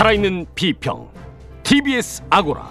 살아있는 0.00 0.46
비평 0.54 1.10
TBS 1.62 2.22
아고라. 2.30 2.70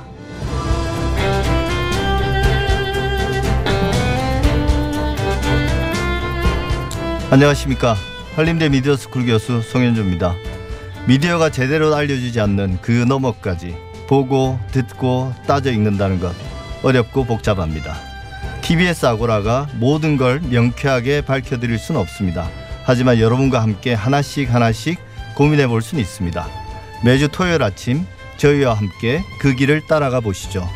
안녕하십니까. 7.29 7.95
한림대 8.35 8.69
미디어스쿨 8.69 9.27
교수 9.27 9.61
송현주입니다. 9.61 10.33
미디어가 11.07 11.51
제대로 11.51 11.93
알려주지 11.93 12.41
않는 12.41 12.79
그 12.81 13.05
너머까지 13.07 13.75
보고 14.07 14.59
듣고 14.71 15.31
따져 15.45 15.71
읽는다는 15.71 16.19
것 16.19 16.33
어렵고 16.81 17.25
복잡합니다. 17.25 17.93
TBS 18.63 19.05
아고라가 19.05 19.67
모든 19.75 20.17
걸 20.17 20.39
명쾌하게 20.39 21.21
밝혀드릴 21.21 21.77
수는 21.77 22.01
없습니다. 22.01 22.49
하지만 22.85 23.19
여러분과 23.19 23.61
함께 23.61 23.93
하나씩 23.93 24.51
하나씩 24.51 24.97
고민해 25.35 25.67
볼 25.67 25.83
수는 25.83 26.01
있습니다 26.01 26.68
매주 27.03 27.29
토요일 27.29 27.63
아침 27.63 28.05
저희와 28.37 28.73
함께 28.73 29.23
그 29.39 29.53
길을 29.53 29.81
따라가 29.87 30.19
보시죠 30.19 30.67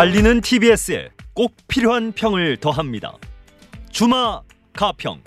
달리는 0.00 0.40
TBS에 0.40 1.10
꼭 1.34 1.54
필요한 1.68 2.12
평을 2.12 2.56
더합니다. 2.56 3.12
주마 3.90 4.40
가평. 4.72 5.20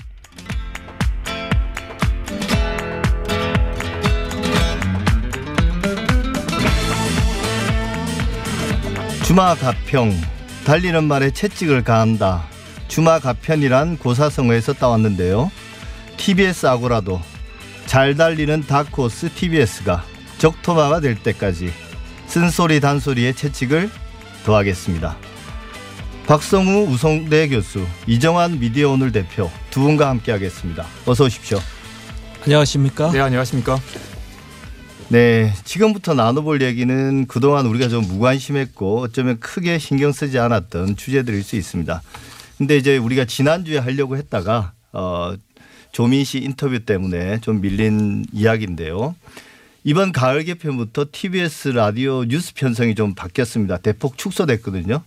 주마 9.33 9.55
가평 9.55 10.15
달리는 10.63 11.05
말에 11.05 11.31
채찍을 11.31 11.83
가한다. 11.83 12.43
주마 12.87 13.17
가편이란 13.17 13.97
고사성어에서 13.97 14.73
따왔는데요. 14.73 15.51
TBS 16.17 16.67
아고라도 16.67 17.19
잘 17.87 18.13
달리는 18.13 18.61
다크호스 18.61 19.31
TBS가 19.31 20.03
적토마가 20.37 20.99
될 20.99 21.15
때까지 21.15 21.73
쓴소리 22.27 22.79
단소리의 22.79 23.33
채찍을 23.33 23.89
더하겠습니다. 24.45 25.17
박성우 26.27 26.85
우성대 26.91 27.47
교수, 27.47 27.87
이정환 28.05 28.59
미디어 28.59 28.91
오늘 28.91 29.11
대표 29.11 29.49
두 29.71 29.79
분과 29.79 30.09
함께 30.09 30.31
하겠습니다. 30.31 30.85
어서 31.07 31.23
오십시오. 31.23 31.57
안녕하십니까? 32.43 33.11
네, 33.11 33.19
안녕하십니까? 33.19 33.79
네, 35.13 35.53
지금부터 35.63 36.15
나눠볼 36.15 36.63
얘기는 36.63 37.27
그동안 37.27 37.67
우리가 37.67 37.87
좀 37.87 38.01
무관심했고 38.01 39.01
어쩌면 39.01 39.39
크게 39.39 39.77
신경 39.77 40.11
쓰지 40.11 40.39
않았던 40.39 40.95
주제들일 40.95 41.43
수 41.43 41.55
있습니다. 41.55 42.01
근데 42.57 42.77
이제 42.77 42.97
우리가 42.97 43.25
지난주에 43.25 43.77
하려고 43.77 44.17
했다가 44.17 44.73
어, 44.91 45.35
조민 45.91 46.23
씨 46.23 46.39
인터뷰 46.39 46.79
때문에 46.79 47.41
좀 47.41 47.61
밀린 47.61 48.25
이야기인데요. 48.33 49.13
이번 49.83 50.13
가을 50.13 50.45
개편부터 50.45 51.05
TBS 51.11 51.67
라디오 51.67 52.23
뉴스 52.25 52.55
편성이 52.55 52.95
좀 52.95 53.13
바뀌었습니다. 53.13 53.77
대폭 53.77 54.17
축소됐거든요. 54.17 55.03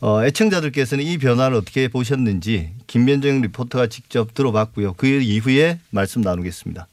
어, 0.00 0.24
애청자들께서는 0.24 1.04
이 1.04 1.18
변화를 1.18 1.58
어떻게 1.58 1.88
보셨는지 1.88 2.70
김면정 2.86 3.42
리포터가 3.42 3.88
직접 3.88 4.32
들어봤고요. 4.32 4.94
그 4.94 5.06
이후에 5.06 5.80
말씀 5.90 6.22
나누겠습니다. 6.22 6.88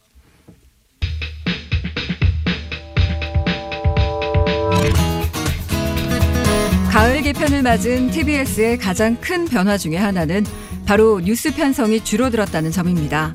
가을 6.92 7.22
개편을 7.22 7.61
맞은 7.61 8.11
TBS의 8.11 8.77
가장 8.77 9.15
큰 9.21 9.45
변화 9.45 9.77
중의 9.77 9.98
하나는 9.98 10.45
바로 10.86 11.21
뉴스 11.21 11.55
편성이 11.55 12.04
줄어들었다는 12.04 12.70
점입니다. 12.71 13.33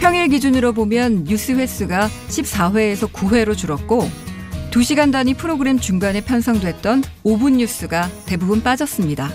평일 0.00 0.28
기준으로 0.28 0.72
보면 0.72 1.24
뉴스 1.24 1.52
횟수가 1.52 2.08
14회에서 2.28 3.12
9회로 3.12 3.54
줄었고 3.54 4.08
2시간 4.70 5.12
단위 5.12 5.34
프로그램 5.34 5.78
중간에 5.78 6.22
편성됐던 6.22 7.02
5분 7.22 7.56
뉴스가 7.56 8.08
대부분 8.24 8.62
빠졌습니다. 8.62 9.30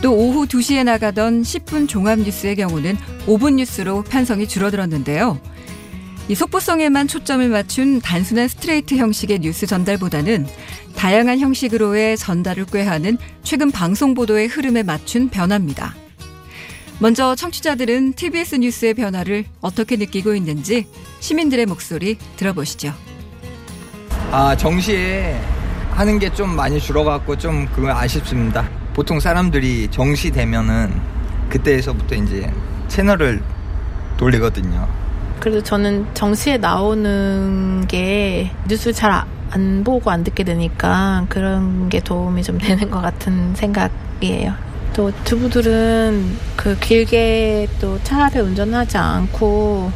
또 0.00 0.14
오후 0.14 0.46
2시에 0.46 0.84
나가던 0.84 1.42
10분 1.42 1.88
종합 1.88 2.20
뉴스의 2.20 2.54
경우는 2.54 2.96
5분 3.26 3.54
뉴스로 3.54 4.04
편성이 4.04 4.46
줄어들었는데요. 4.46 5.40
이 6.28 6.34
속보성에만 6.34 7.06
초점을 7.06 7.46
맞춘 7.48 8.00
단순한 8.00 8.48
스트레이트 8.48 8.94
형식의 8.96 9.40
뉴스 9.40 9.66
전달보다는 9.66 10.46
다양한 10.96 11.38
형식으로의 11.38 12.16
전달을 12.16 12.64
꾀하는 12.66 13.18
최근 13.42 13.70
방송 13.70 14.14
보도의 14.14 14.46
흐름에 14.48 14.82
맞춘 14.82 15.28
변화입니다. 15.28 15.94
먼저 16.98 17.34
청취자들은 17.34 18.14
TBS 18.14 18.54
뉴스의 18.56 18.94
변화를 18.94 19.44
어떻게 19.60 19.96
느끼고 19.96 20.34
있는지 20.34 20.86
시민들의 21.20 21.66
목소리 21.66 22.16
들어보시죠. 22.36 22.94
아, 24.30 24.56
정시에 24.56 25.38
하는 25.90 26.18
게 26.18 26.30
좀 26.30 26.56
많이 26.56 26.80
줄어갖고 26.80 27.36
좀 27.38 27.66
그거 27.66 27.90
아쉽습니다. 27.92 28.68
보통 28.94 29.20
사람들이 29.20 29.88
정시 29.90 30.30
되면은 30.30 30.92
그때에서부터 31.50 32.14
이제 32.16 32.50
채널을 32.88 33.42
돌리거든요. 34.16 34.88
그래도 35.40 35.62
저는 35.62 36.06
정시에 36.14 36.56
나오는 36.58 37.86
게 37.86 38.50
뉴스 38.68 38.92
잘 38.92 39.24
안 39.54 39.84
보고 39.84 40.10
안 40.10 40.24
듣게 40.24 40.42
되니까 40.42 41.26
그런 41.28 41.88
게 41.88 42.00
도움이 42.00 42.42
좀 42.42 42.58
되는 42.58 42.90
것 42.90 43.00
같은 43.00 43.54
생각이에요. 43.54 44.52
또 44.94 45.12
주부들은 45.24 46.36
그 46.56 46.76
길게 46.80 47.68
또 47.80 47.98
차를 48.02 48.42
운전하지 48.42 48.96
않고 48.98 49.92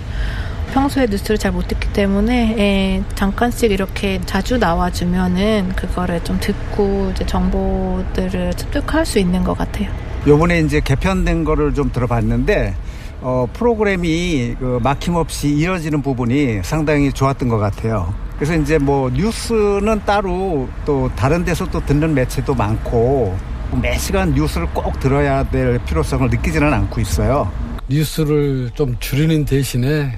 평소에 0.73 1.07
뉴스를 1.07 1.39
잘 1.39 1.51
못 1.51 1.67
듣기 1.67 1.93
때문에 1.93 2.55
예, 2.59 3.03
잠깐씩 3.17 3.73
이렇게 3.73 4.21
자주 4.27 4.59
나와주면은 4.59 5.73
그거를 5.75 6.23
좀 6.23 6.39
듣고 6.39 7.11
이제 7.15 7.27
정보들을 7.27 8.53
습득할 8.57 9.05
수 9.07 9.19
있는 9.19 9.43
것 9.43 9.59
같아요. 9.59 9.89
요번에 10.27 10.61
이제 10.61 10.81
개편된 10.81 11.43
거를 11.45 11.75
좀 11.75 11.91
들어봤는데 11.91 12.77
어, 13.21 13.47
프로그램이 13.53 14.55
그 14.59 14.79
막힘없이 14.83 15.49
이어지는 15.49 16.03
부분이 16.03 16.61
상당히 16.63 17.13
좋았던 17.13 17.49
것 17.49 17.59
같아요. 17.59 18.13
그래서 18.37 18.55
이제 18.57 18.79
뭐 18.79 19.11
뉴스는 19.11 20.03
따로 20.07 20.69
또 20.85 21.11
다른 21.17 21.45
데서 21.45 21.69
또 21.71 21.85
듣는 21.85 22.15
매체도 22.15 22.55
많고 22.55 23.37
매 23.83 23.99
시간 23.99 24.33
뉴스를 24.33 24.69
꼭 24.73 24.99
들어야 25.01 25.43
될 25.51 25.79
필요성을 25.85 26.31
느끼지는 26.31 26.73
않고 26.73 27.01
있어요. 27.01 27.51
뉴스를 27.89 28.71
좀 28.75 28.97
줄이는 29.01 29.45
대신에 29.45 30.17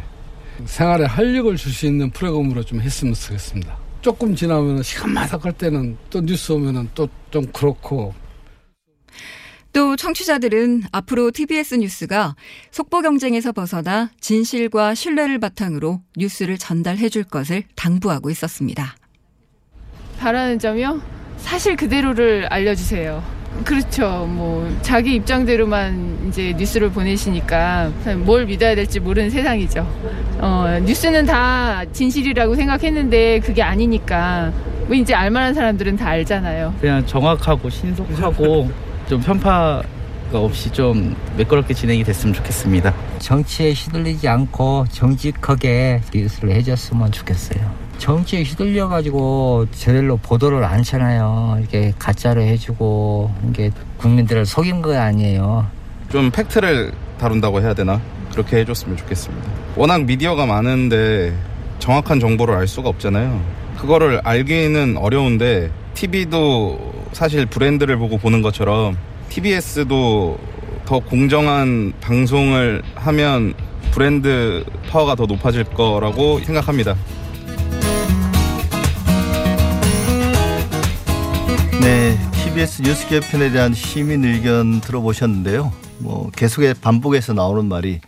생활에 0.67 1.07
활력을 1.07 1.57
줄 1.57 1.73
수 1.73 1.87
있는 1.87 2.11
프로그램으로 2.11 2.63
좀 2.65 2.81
했으면 2.83 3.15
좋겠습니다. 3.15 3.75
조금 4.03 4.35
지나면 4.35 4.83
시간마다 4.83 5.39
갈 5.39 5.53
때는 5.53 5.97
또 6.11 6.21
뉴스 6.21 6.53
오면은 6.53 6.89
또 6.95 7.09
좀 7.31 7.47
그렇고 7.53 8.13
또 9.73 9.95
청취자들은 9.97 10.83
앞으로 10.91 11.31
TBS 11.31 11.77
뉴스가 11.77 12.35
속보 12.71 13.03
경쟁에서 13.03 13.53
벗어나 13.53 14.11
진실과 14.21 14.95
신뢰를 14.95 15.39
바탕으로 15.39 16.01
뉴스를 16.17 16.59
전달해 16.59 17.09
줄 17.09 17.23
것을 17.25 17.65
당부하고 17.77 18.31
있었습니다. 18.31 18.97
바라는 20.19 20.59
점이요? 20.59 21.01
사실 21.39 21.77
그대로를 21.77 22.47
알려주세요. 22.51 23.41
그렇죠. 23.65 24.27
뭐 24.27 24.69
자기 24.83 25.15
입장대로만 25.17 26.27
이제 26.29 26.55
뉴스를 26.57 26.91
보내시니까 26.91 27.91
뭘 28.19 28.47
믿어야 28.47 28.75
될지 28.75 29.01
모르는 29.01 29.31
세상이죠. 29.31 29.81
어, 30.41 30.79
뉴스는 30.85 31.27
다 31.27 31.85
진실이라고 31.93 32.55
생각했는데 32.55 33.41
그게 33.41 33.63
아니니까 33.63 34.53
뭐 34.87 34.95
이제 34.97 35.15
알만한 35.15 35.55
사람들은 35.55 35.97
다 35.97 36.09
알잖아요. 36.09 36.75
그냥 36.81 37.05
정확하고 37.07 37.71
신속하고 37.71 38.71
좀 39.11 39.21
편파가 39.21 39.83
없이 40.35 40.71
좀 40.71 41.17
매끄럽게 41.37 41.75
진행이 41.75 42.05
됐으면 42.05 42.33
좋겠습니다. 42.33 42.95
정치에 43.19 43.73
휘둘리지 43.73 44.29
않고 44.29 44.87
정직하게 44.93 46.03
뉴스를 46.15 46.53
해줬으면 46.53 47.11
좋겠어요. 47.11 47.61
정치에 47.99 48.45
휘둘려가지고 48.45 49.67
제대로 49.73 50.17
보도를 50.17 50.63
안 50.63 50.79
하잖아요. 50.79 51.61
이게 51.65 51.93
가짜로 51.99 52.41
해주고 52.41 53.35
이게 53.49 53.73
국민들을 53.99 54.47
속인 54.47 54.81
거 54.81 54.97
아니에요. 54.97 55.67
좀 56.13 56.31
팩트를 56.31 56.93
다룬다고 57.19 57.61
해야 57.61 57.75
되나? 57.75 58.01
그렇게 58.31 58.59
해줬으면 58.59 58.97
좋겠습니다. 58.97 59.45
워낙 59.75 60.05
미디어가 60.05 60.47
많은데 60.47 61.35
정확한 61.81 62.21
정보를 62.21 62.55
알 62.55 62.69
수가 62.69 62.89
없잖아요. 62.91 63.43
그거를 63.77 64.21
알기는 64.23 64.99
어려운데 64.99 65.73
TV도 65.95 67.00
사실 67.13 67.47
브랜드를 67.47 67.97
보고 67.97 68.19
보는 68.19 68.43
것처럼 68.43 68.97
TBS도 69.29 70.39
더 70.85 70.99
공정한 71.01 71.93
방송을 72.01 72.83
하면 72.95 73.55
브랜드 73.93 74.65
파워가 74.89 75.15
더 75.15 75.27
높아질 75.27 75.65
거라고 75.65 76.41
생각합니다. 76.41 76.97
TBS 82.61 82.83
뉴스 82.83 83.07
개편에 83.09 83.53
대한 83.53 83.73
시민 83.73 84.25
의견 84.25 84.81
들어보셨는데요. 84.81 85.73
뭐 85.99 86.31
계속해 86.33 86.75
반복해서 86.75 87.33
나오는 87.33 87.65
말이 87.65 88.01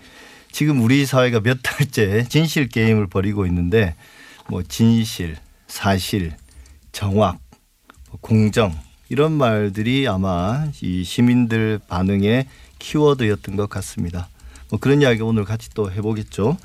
지금 0.50 0.82
우리 0.82 1.06
사회가 1.06 1.40
몇 1.40 1.58
달째 1.62 2.24
진실 2.28 2.68
게임을 2.68 3.06
벌이고 3.06 3.46
있는데 3.46 3.94
뭐 4.48 4.64
진실, 4.64 5.36
사실, 5.68 6.32
정확, 6.90 7.38
뭐 8.10 8.18
공정 8.20 8.76
이런 9.12 9.32
말들이 9.32 10.08
아마 10.08 10.68
이 10.80 11.04
시민들 11.04 11.78
반응의 11.86 12.46
키워드였던 12.78 13.56
것 13.56 13.68
같습니다. 13.68 14.30
뭐 14.70 14.80
그런 14.80 15.02
이야기 15.02 15.20
오늘 15.20 15.44
같이 15.44 15.68
또 15.74 15.92
해보겠죠. 15.92 16.56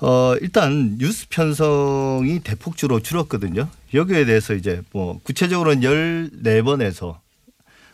어, 0.00 0.34
일단 0.40 0.96
뉴스 0.96 1.26
편성이 1.28 2.40
대폭주로 2.40 3.00
줄었거든요. 3.00 3.68
여기에 3.92 4.24
대해서 4.24 4.54
이제 4.54 4.80
뭐 4.92 5.20
구체적으로는 5.22 5.82
14번에서 5.82 7.18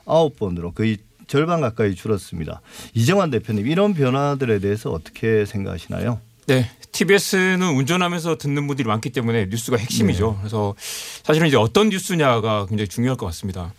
9번으로 0.05 0.73
거의 0.73 0.99
절반 1.27 1.61
가까이 1.61 1.97
줄었습니다. 1.97 2.61
이정환 2.95 3.33
대표님 3.33 3.67
이런 3.67 3.95
변화들에 3.95 4.61
대해서 4.61 4.93
어떻게 4.93 5.45
생각하시나요? 5.45 6.21
네. 6.47 6.69
TBS는 6.93 7.63
운전하면서 7.75 8.37
듣는 8.37 8.67
분들이 8.67 8.87
많기 8.87 9.11
때문에 9.11 9.47
뉴스가 9.47 9.77
핵심이죠. 9.77 10.33
네. 10.33 10.37
그래서 10.41 10.75
사실은 11.23 11.49
이제 11.49 11.57
어떤 11.57 11.89
뉴스냐가 11.89 12.67
굉장히 12.67 12.89
중요할 12.89 13.17
것 13.17 13.27
같습니다. 13.27 13.73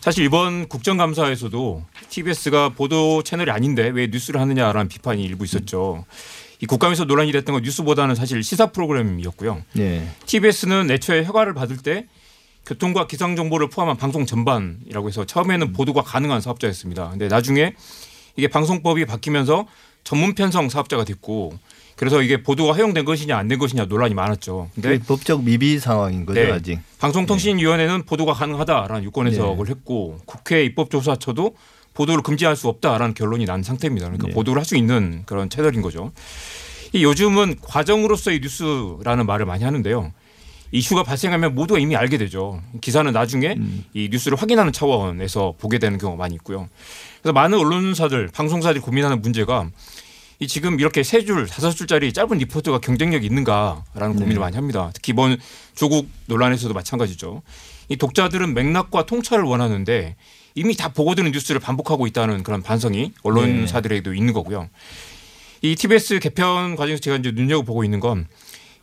사실 0.00 0.24
이번 0.24 0.68
국정감사에서도 0.68 1.84
TBS가 2.08 2.70
보도 2.70 3.22
채널이 3.22 3.50
아닌데 3.50 3.88
왜 3.88 4.06
뉴스를 4.06 4.40
하느냐라는 4.40 4.88
비판이 4.88 5.22
일부 5.22 5.44
있었죠. 5.44 6.06
이 6.60 6.66
국감에서 6.66 7.04
논란이 7.04 7.32
됐던 7.32 7.52
건 7.52 7.62
뉴스보다는 7.62 8.14
사실 8.14 8.42
시사 8.42 8.72
프로그램이었고요. 8.72 9.62
네. 9.74 10.08
TBS는 10.26 10.90
애초에 10.90 11.22
허가를 11.24 11.52
받을 11.54 11.76
때 11.76 12.06
교통과 12.64 13.06
기상 13.06 13.36
정보를 13.36 13.68
포함한 13.68 13.96
방송 13.96 14.26
전반이라고 14.26 15.08
해서 15.08 15.24
처음에는 15.24 15.72
보도가 15.72 16.02
가능한 16.02 16.40
사업자였습니다. 16.40 17.10
근데 17.10 17.28
나중에 17.28 17.74
이게 18.36 18.48
방송법이 18.48 19.04
바뀌면서 19.04 19.66
전문 20.04 20.34
편성 20.34 20.68
사업자가 20.68 21.04
됐고 21.04 21.58
그래서 21.98 22.22
이게 22.22 22.42
보도가 22.42 22.72
허용된 22.74 23.04
것이냐 23.04 23.36
안 23.36 23.48
된 23.48 23.58
것이냐 23.58 23.86
논란이 23.86 24.14
많았죠. 24.14 24.70
근데 24.74 24.98
그 24.98 25.04
법적 25.04 25.42
미비 25.42 25.78
상황인 25.80 26.24
거죠 26.24 26.40
네. 26.40 26.50
아직. 26.52 26.78
방송통신위원회는 27.00 28.04
보도가 28.04 28.34
가능하다라는 28.34 29.02
유권 29.04 29.26
해석을 29.26 29.66
네. 29.66 29.70
했고 29.72 30.18
국회 30.24 30.64
입법조사처도 30.64 31.54
보도를 31.94 32.22
금지할 32.22 32.54
수 32.54 32.68
없다라는 32.68 33.14
결론이 33.14 33.44
난 33.46 33.62
상태입니다. 33.64 34.06
그러니까 34.06 34.28
네. 34.28 34.34
보도를 34.34 34.60
할 34.60 34.64
수 34.64 34.76
있는 34.76 35.22
그런 35.26 35.50
채널인 35.50 35.82
거죠. 35.82 36.12
이 36.92 37.02
요즘은 37.02 37.56
과정으로서의 37.62 38.40
뉴스라는 38.40 39.26
말을 39.26 39.44
많이 39.46 39.64
하는데요. 39.64 40.12
이슈가 40.70 41.02
발생하면 41.02 41.54
모두가 41.54 41.80
이미 41.80 41.96
알게 41.96 42.18
되죠. 42.18 42.60
기사는 42.82 43.10
나중에 43.12 43.54
음. 43.56 43.84
이 43.94 44.08
뉴스를 44.12 44.36
확인하는 44.40 44.70
차원에서 44.72 45.54
보게 45.58 45.78
되는 45.78 45.98
경우가 45.98 46.18
많이 46.18 46.34
있고요. 46.36 46.68
그래서 47.22 47.32
많은 47.32 47.58
언론사들, 47.58 48.28
방송사들이 48.32 48.80
고민하는 48.80 49.20
문제가 49.22 49.70
이 50.40 50.46
지금 50.46 50.78
이렇게 50.78 51.02
세 51.02 51.24
줄, 51.24 51.46
다섯 51.46 51.72
줄짜리 51.72 52.12
짧은 52.12 52.38
리포트가 52.38 52.78
경쟁력이 52.78 53.26
있는가라는 53.26 54.14
고민을 54.14 54.34
네. 54.34 54.38
많이 54.38 54.56
합니다. 54.56 54.90
특히 54.94 55.12
이번 55.12 55.36
조국 55.74 56.08
논란에서도 56.26 56.72
마찬가지죠. 56.74 57.42
이 57.88 57.96
독자들은 57.96 58.54
맥락과 58.54 59.06
통찰을 59.06 59.44
원하는데 59.44 60.16
이미 60.54 60.76
다 60.76 60.88
보고드는 60.88 61.32
뉴스를 61.32 61.60
반복하고 61.60 62.06
있다는 62.06 62.42
그런 62.42 62.62
반성이 62.62 63.12
언론사들에게도 63.22 64.14
있는 64.14 64.32
거고요. 64.32 64.68
이 65.62 65.74
TBS 65.74 66.20
개편 66.20 66.76
과정에서 66.76 67.00
제가 67.00 67.16
이제 67.16 67.32
눈여겨보고 67.32 67.84
있는 67.84 67.98
건 68.00 68.26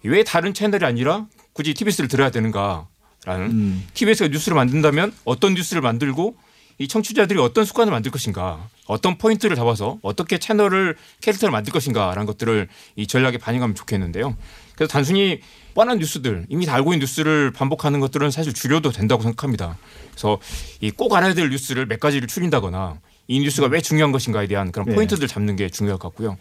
왜 0.05 0.23
다른 0.23 0.53
채널이 0.53 0.85
아니라 0.85 1.25
굳이 1.53 1.73
TBS를 1.73 2.07
들어야 2.07 2.29
되는가라는 2.29 2.85
음. 3.27 3.87
TBS가 3.93 4.29
뉴스를 4.29 4.55
만든다면 4.55 5.13
어떤 5.25 5.53
뉴스를 5.53 5.81
만들고 5.81 6.35
이 6.77 6.88
청취자들이 6.88 7.39
어떤 7.39 7.63
습관을 7.66 7.92
만들 7.92 8.12
것인가 8.12 8.68
어떤 8.86 9.18
포인트를 9.18 9.56
잡아서 9.56 9.98
어떻게 10.01 10.38
채널을 10.38 10.95
캐릭터를 11.22 11.51
만들 11.51 11.72
것인가라는 11.72 12.25
것들을 12.25 12.68
이 12.98 13.07
전략에 13.07 13.38
반영하면 13.38 13.75
좋겠는데요. 13.75 14.36
그래서 14.75 14.92
단순히 14.92 15.39
뻔한 15.74 16.00
뉴스들 16.00 16.45
이미 16.50 16.66
다 16.66 16.75
알고 16.75 16.92
있는 16.94 17.00
뉴스를 17.00 17.51
반복하는 17.51 18.00
것들은 18.01 18.30
사실 18.31 18.54
줄여도 18.54 18.92
된다고 18.92 19.24
생각합니다. 19.24 19.77
그래서 20.12 20.39
이 20.81 20.92
꼭 20.92 21.13
알아야 21.16 21.33
될 21.33 21.50
뉴스를 21.50 21.86
몇 21.86 22.00
가지를 22.00 22.27
추린다거나 22.27 23.00
이 23.27 23.39
뉴스가 23.39 23.68
왜 23.68 23.81
중요한 23.81 24.12
것인가에 24.12 24.48
대한 24.48 24.72
그런 24.72 24.88
네. 24.88 24.95
포인트들 24.95 25.27
잡는 25.27 25.56
게 25.56 25.69
중요할 25.69 25.98
것 25.98 26.10
같고요. 26.10 26.38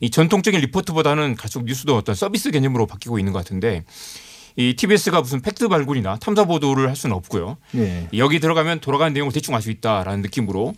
이 0.00 0.10
전통적인 0.10 0.60
리포트보다는 0.60 1.34
갈수록 1.36 1.64
뉴스도 1.64 1.96
어떤 1.96 2.14
서비스 2.14 2.50
개념으로 2.50 2.86
바뀌고 2.86 3.18
있는 3.18 3.32
것 3.32 3.38
같은데 3.38 3.84
이 4.56 4.74
TBS가 4.74 5.20
무슨 5.20 5.40
팩트 5.42 5.68
발굴이나 5.68 6.16
탐사 6.16 6.44
보도를 6.44 6.88
할 6.88 6.96
수는 6.96 7.14
없고요. 7.16 7.58
네. 7.72 8.08
여기 8.16 8.40
들어가면 8.40 8.80
돌아가는 8.80 9.12
내용을 9.12 9.32
대충 9.32 9.54
알 9.54 9.62
수 9.62 9.70
있다라는 9.70 10.22
느낌으로 10.22 10.74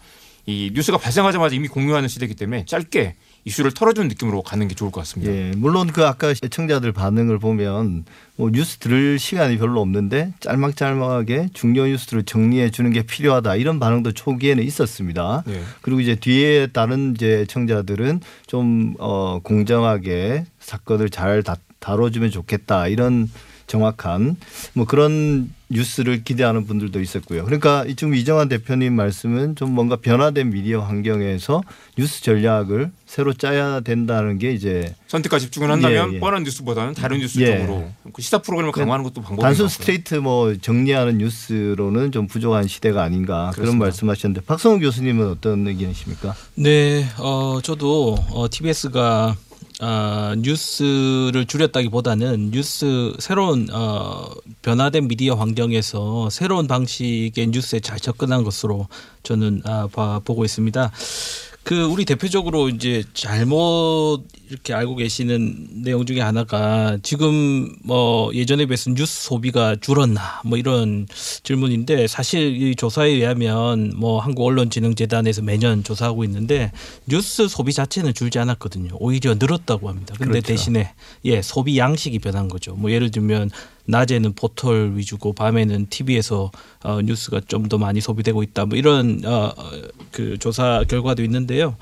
이 0.46 0.70
뉴스가 0.72 0.96
발생하자마자 0.98 1.54
이미 1.54 1.68
공유하는 1.68 2.08
시대이기 2.08 2.34
때문에 2.34 2.64
짧게 2.64 3.16
이슈를 3.44 3.72
털어주는 3.72 4.08
느낌으로 4.08 4.42
가는 4.42 4.66
게 4.66 4.74
좋을 4.74 4.90
것 4.90 5.00
같습니다. 5.00 5.30
예, 5.32 5.52
물론 5.56 5.88
그 5.88 6.06
아까 6.06 6.32
시청자들 6.32 6.92
반응을 6.92 7.38
보면 7.38 8.04
뭐 8.36 8.50
뉴스 8.50 8.78
들을 8.78 9.18
시간이 9.18 9.58
별로 9.58 9.80
없는데 9.80 10.32
짤막짤막하게 10.40 11.50
중요 11.52 11.86
뉴스를 11.86 12.22
정리해 12.24 12.70
주는 12.70 12.90
게 12.92 13.02
필요하다 13.02 13.56
이런 13.56 13.78
반응도 13.78 14.12
초기에는 14.12 14.62
있었습니다. 14.64 15.44
네. 15.46 15.62
그리고 15.82 16.00
이제 16.00 16.14
뒤에 16.14 16.68
다른 16.68 17.12
이제 17.14 17.44
청자들은 17.48 18.20
좀 18.46 18.94
어, 18.98 19.40
공정하게 19.42 20.46
사건을 20.60 21.10
잘 21.10 21.42
다, 21.42 21.56
다뤄주면 21.80 22.30
좋겠다 22.30 22.88
이런 22.88 23.28
정확한 23.68 24.36
뭐 24.72 24.84
그런 24.86 25.50
뉴스를 25.70 26.24
기대하는 26.24 26.66
분들도 26.66 26.98
있었고요. 27.00 27.44
그러니까 27.44 27.84
지금 27.88 28.14
이정환 28.14 28.48
대표님 28.48 28.94
말씀은 28.94 29.54
좀 29.54 29.72
뭔가 29.72 29.96
변화된 29.96 30.48
미디어 30.50 30.80
환경에서 30.80 31.62
뉴스 31.98 32.22
전략을 32.22 32.90
새로 33.06 33.34
짜야 33.34 33.80
된다는 33.80 34.38
게 34.38 34.52
이제 34.52 34.94
선택과 35.08 35.38
집중을 35.38 35.70
한다면 35.70 36.12
예, 36.12 36.16
예. 36.16 36.20
뻔한 36.20 36.42
뉴스보다는 36.42 36.94
다른 36.94 37.18
뉴스 37.18 37.38
예. 37.40 37.58
쪽으로 37.58 37.90
그 38.14 38.22
시사 38.22 38.38
프로그램을 38.38 38.72
강화하는 38.72 39.04
것도 39.04 39.20
방법인 39.20 39.36
것 39.36 39.42
단순. 39.42 39.68
스트레이트 39.68 40.14
뭐 40.14 40.56
정리하는 40.56 41.18
뉴스로는 41.18 42.12
좀 42.12 42.26
부족한 42.26 42.66
시대가 42.66 43.02
아닌가 43.02 43.50
그런 43.52 43.78
그렇습니다. 43.78 43.84
말씀하셨는데 43.84 44.46
박성우 44.46 44.80
교수님은 44.80 45.28
어떤 45.28 45.66
의견이십니까? 45.66 46.34
네, 46.54 47.04
어, 47.18 47.60
저도 47.62 48.16
어, 48.30 48.48
TBS가 48.50 49.36
아, 49.80 50.34
뉴스를 50.38 51.46
줄였다기보다는 51.46 52.50
뉴스 52.50 53.14
새로운 53.20 53.68
어, 53.72 54.28
변화된 54.62 55.06
미디어 55.06 55.34
환경에서 55.34 56.30
새로운 56.30 56.66
방식의 56.66 57.46
뉴스에 57.48 57.78
잘 57.78 58.00
접근한 58.00 58.42
것으로 58.42 58.88
저는 59.22 59.62
아, 59.64 59.86
봐, 59.92 60.20
보고 60.24 60.44
있습니다. 60.44 60.90
그 61.68 61.84
우리 61.84 62.06
대표적으로 62.06 62.70
이제 62.70 63.04
잘못 63.12 64.22
이렇게 64.48 64.72
알고 64.72 64.96
계시는 64.96 65.82
내용 65.82 66.06
중에 66.06 66.22
하나가 66.22 66.96
지금 67.02 67.76
뭐 67.84 68.32
예전에 68.32 68.64
비해서 68.64 68.88
뉴스 68.94 69.24
소비가 69.24 69.76
줄었나 69.78 70.40
뭐 70.46 70.56
이런 70.56 71.06
질문인데 71.42 72.06
사실 72.06 72.56
이 72.62 72.74
조사에 72.74 73.10
의하면 73.10 73.92
뭐 73.96 74.18
한국 74.18 74.46
언론진흥재단에서 74.46 75.42
매년 75.42 75.84
조사하고 75.84 76.24
있는데 76.24 76.72
뉴스 77.04 77.48
소비 77.48 77.74
자체는 77.74 78.14
줄지 78.14 78.38
않았거든요. 78.38 78.92
오히려 78.98 79.34
늘었다고 79.34 79.90
합니다. 79.90 80.14
근데 80.16 80.40
그렇죠. 80.40 80.46
대신에 80.46 80.94
예 81.26 81.42
소비 81.42 81.76
양식이 81.76 82.18
변한 82.20 82.48
거죠. 82.48 82.76
뭐 82.76 82.90
예를 82.90 83.10
들면 83.10 83.50
낮에는 83.88 84.34
포털 84.34 84.92
위주고 84.96 85.32
밤에는 85.32 85.86
TV에서 85.88 86.50
어, 86.84 87.00
뉴스가 87.02 87.40
좀 87.48 87.68
더 87.68 87.76
많이 87.76 88.00
소비되고 88.00 88.42
있다. 88.42 88.64
뭐 88.66 88.78
이런 88.78 89.20
어, 89.24 89.52
어, 89.56 89.70
그 90.10 90.38
조사 90.38 90.84
결과도 90.88 91.22
있는데요. 91.24 91.76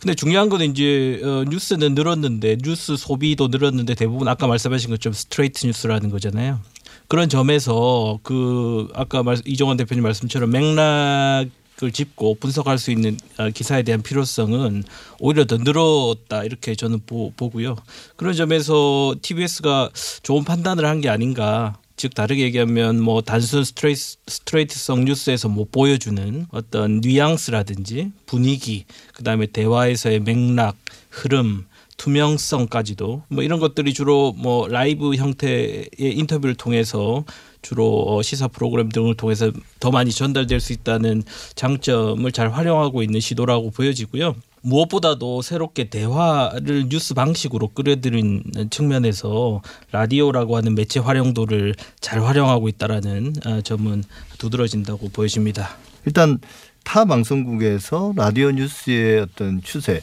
근데 0.00 0.14
중요한 0.14 0.48
거는 0.48 0.70
이제 0.70 1.20
어, 1.22 1.44
뉴스는 1.48 1.94
늘었는데 1.94 2.56
뉴스 2.64 2.96
소비도 2.96 3.48
늘었는데 3.48 3.94
대부분 3.94 4.26
아까 4.28 4.46
말씀하신 4.46 4.90
것처럼 4.90 5.12
스트레이트 5.14 5.66
뉴스라는 5.66 6.10
거잖아요. 6.10 6.58
그런 7.06 7.28
점에서 7.28 8.18
그 8.22 8.88
아까 8.94 9.22
말, 9.22 9.36
이정환 9.44 9.76
대표님 9.76 10.02
말씀처럼 10.02 10.50
맥락 10.50 11.46
을 11.82 11.92
짚고 11.92 12.36
분석할 12.40 12.78
수 12.78 12.90
있는 12.90 13.16
어, 13.38 13.50
기사에 13.50 13.82
대한 13.82 14.02
필요성은 14.02 14.84
오히려 15.18 15.44
더 15.46 15.56
늘었다 15.56 16.44
이렇게 16.44 16.74
저는 16.74 17.00
보, 17.06 17.32
보고요. 17.36 17.76
그런 18.16 18.34
점에서 18.34 19.14
TBS가 19.22 19.90
좋은 20.22 20.44
판단을 20.44 20.84
한 20.86 21.00
게 21.00 21.08
아닌가. 21.08 21.78
즉 21.96 22.14
다르게 22.14 22.42
얘기하면 22.44 22.98
뭐 23.00 23.20
단순 23.20 23.62
스트레이트, 23.62 24.16
스트레이트성 24.26 25.04
뉴스에서 25.04 25.48
못 25.48 25.70
보여주는 25.70 26.46
어떤 26.50 27.00
뉘앙스라든지 27.02 28.12
분위기 28.24 28.86
그다음에 29.12 29.46
대화에서의 29.46 30.20
맥락 30.20 30.76
흐름 31.10 31.66
투명성까지도 31.98 33.24
뭐 33.28 33.42
이런 33.42 33.60
것들이 33.60 33.92
주로 33.92 34.32
뭐 34.32 34.66
라이브 34.68 35.14
형태의 35.14 35.90
인터뷰를 35.98 36.54
통해서 36.54 37.24
주로 37.62 38.04
어, 38.08 38.22
시사 38.22 38.48
프로그램 38.48 38.88
등을 38.88 39.14
통해서 39.14 39.50
더 39.78 39.90
많이 39.90 40.10
전달될 40.10 40.60
수 40.60 40.72
있다는 40.72 41.22
장점을 41.54 42.30
잘 42.32 42.50
활용하고 42.50 43.02
있는 43.02 43.20
시도라고 43.20 43.70
보여지고요. 43.70 44.34
무엇보다도 44.62 45.42
새롭게 45.42 45.88
대화를 45.88 46.88
뉴스 46.88 47.14
방식으로 47.14 47.68
끌어들인 47.68 48.42
측면에서 48.70 49.62
라디오라고 49.90 50.56
하는 50.56 50.74
매체 50.74 51.00
활용도를 51.00 51.74
잘 52.00 52.22
활용하고 52.22 52.68
있다라는 52.68 53.34
아, 53.44 53.60
점은 53.62 54.04
두드러진다고 54.38 55.08
보여집니다. 55.10 55.76
일단 56.04 56.38
타 56.84 57.04
방송국에서 57.04 58.12
라디오 58.16 58.50
뉴스의 58.50 59.20
어떤 59.20 59.62
추세 59.62 60.02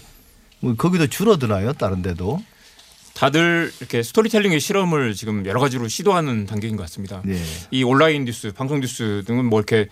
뭐 0.59 0.75
거기도 0.75 1.07
줄어드나요? 1.07 1.73
다른 1.73 2.01
데도? 2.01 2.41
다들 3.17 3.73
이렇게 3.79 4.03
스토리텔링의 4.03 4.59
실험을 4.59 5.15
지금 5.15 5.43
여러 5.47 5.59
가지로 5.59 5.87
시도하는 5.87 6.45
단계인 6.45 6.75
것 6.75 6.83
같습니다. 6.83 7.23
네. 7.25 7.35
이 7.71 7.81
온라인 7.83 8.25
뉴스, 8.25 8.53
방송 8.53 8.79
뉴스 8.79 9.23
등은 9.25 9.45
뭐 9.45 9.59
이렇게 9.59 9.87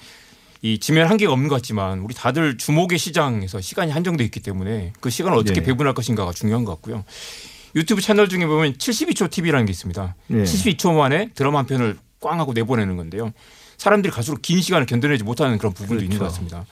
이 0.62 0.78
지면 0.78 1.08
한계가 1.08 1.34
없는 1.34 1.48
것 1.48 1.56
같지만 1.56 2.02
우리 2.02 2.14
다들 2.14 2.60
주목의 2.60 3.00
시장에서 3.00 3.62
시간이 3.62 3.92
한정돼 3.92 4.24
있기 4.26 4.42
때문에 4.42 4.94
그 5.00 5.10
시간을 5.10 5.40
어떻게 5.40 5.62
네. 5.62 5.66
배분할 5.66 5.96
것인가가 5.96 6.34
중요한 6.34 6.66
것 6.66 6.74
같고요. 6.74 7.04
유튜브 7.76 8.00
채널 8.00 8.30
중에 8.30 8.46
보면 8.46 8.74
72초 8.74 9.32
TV라는 9.32 9.66
게 9.66 9.72
있습니다. 9.72 10.16
네. 10.28 10.44
72초 10.44 10.94
만에 10.94 11.32
드라마 11.34 11.60
한 11.60 11.66
편을 11.66 11.98
꽝 12.22 12.40
하고 12.40 12.54
내보내는 12.54 12.96
건데요. 12.96 13.34
사람들이 13.78 14.14
갈수록 14.14 14.44
긴 14.44 14.62
시간을 14.62 14.86
견뎌내지 14.86 15.24
못하는 15.24 15.58
그런 15.58 15.74
부분도 15.74 16.04
있는 16.04 16.20
것 16.20 16.26
그렇죠. 16.26 16.34
같습니다. 16.36 16.66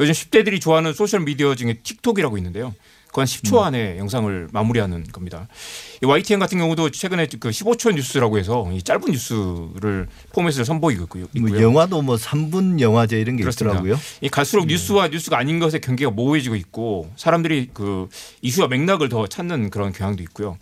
요즘 0.00 0.12
10대들이 0.12 0.60
좋아하는 0.60 0.94
소셜 0.94 1.20
미디어 1.20 1.54
중에 1.54 1.78
틱톡이라고 1.84 2.38
있는데요. 2.38 2.74
그건 3.12 3.26
10초 3.26 3.58
음. 3.58 3.64
안에 3.64 3.98
영상을 3.98 4.48
마무리하는 4.52 5.04
겁니다. 5.12 5.46
이 6.02 6.06
YTN 6.06 6.40
같은 6.40 6.58
경우도 6.58 6.90
최근에 6.90 7.28
그 7.38 7.50
15초 7.50 7.94
뉴스라고 7.94 8.38
해서 8.38 8.68
이 8.72 8.82
짧은 8.82 9.12
뉴스를 9.12 10.08
포맷을 10.32 10.64
선보이고 10.64 11.04
있고요. 11.04 11.26
뭐 11.38 11.60
영화도 11.60 12.02
뭐 12.02 12.16
3분 12.16 12.80
영화제 12.80 13.20
이런 13.20 13.36
게 13.36 13.42
그렇습니다. 13.42 13.74
있더라고요. 13.78 14.00
이 14.22 14.28
갈수록 14.28 14.66
뉴스와 14.66 15.08
뉴스가 15.08 15.38
아닌 15.38 15.60
것의 15.60 15.80
경계가 15.82 16.10
모호해지고 16.10 16.56
있고 16.56 17.10
사람들이 17.16 17.68
그 17.74 18.08
이슈와 18.40 18.68
맥락을 18.68 19.08
더 19.10 19.26
찾는 19.26 19.70
그런 19.70 19.92
경향도 19.92 20.22
있고요. 20.24 20.56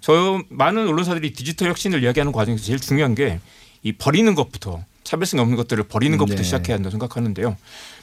저 0.00 0.42
많은 0.50 0.86
언론사들이 0.86 1.32
디지털 1.32 1.70
혁신을 1.70 2.04
이야기하는 2.04 2.30
과정에서 2.30 2.62
제일 2.62 2.78
중요한 2.78 3.14
게 3.16 3.40
이 3.84 3.92
버리는 3.92 4.34
것부터 4.34 4.82
차별성이 5.04 5.42
없는 5.42 5.56
것들을 5.56 5.84
버리는 5.84 6.16
것부터 6.18 6.38
네. 6.38 6.42
시작해야 6.42 6.76
한다고 6.76 6.90
생각하는데요. 6.92 7.56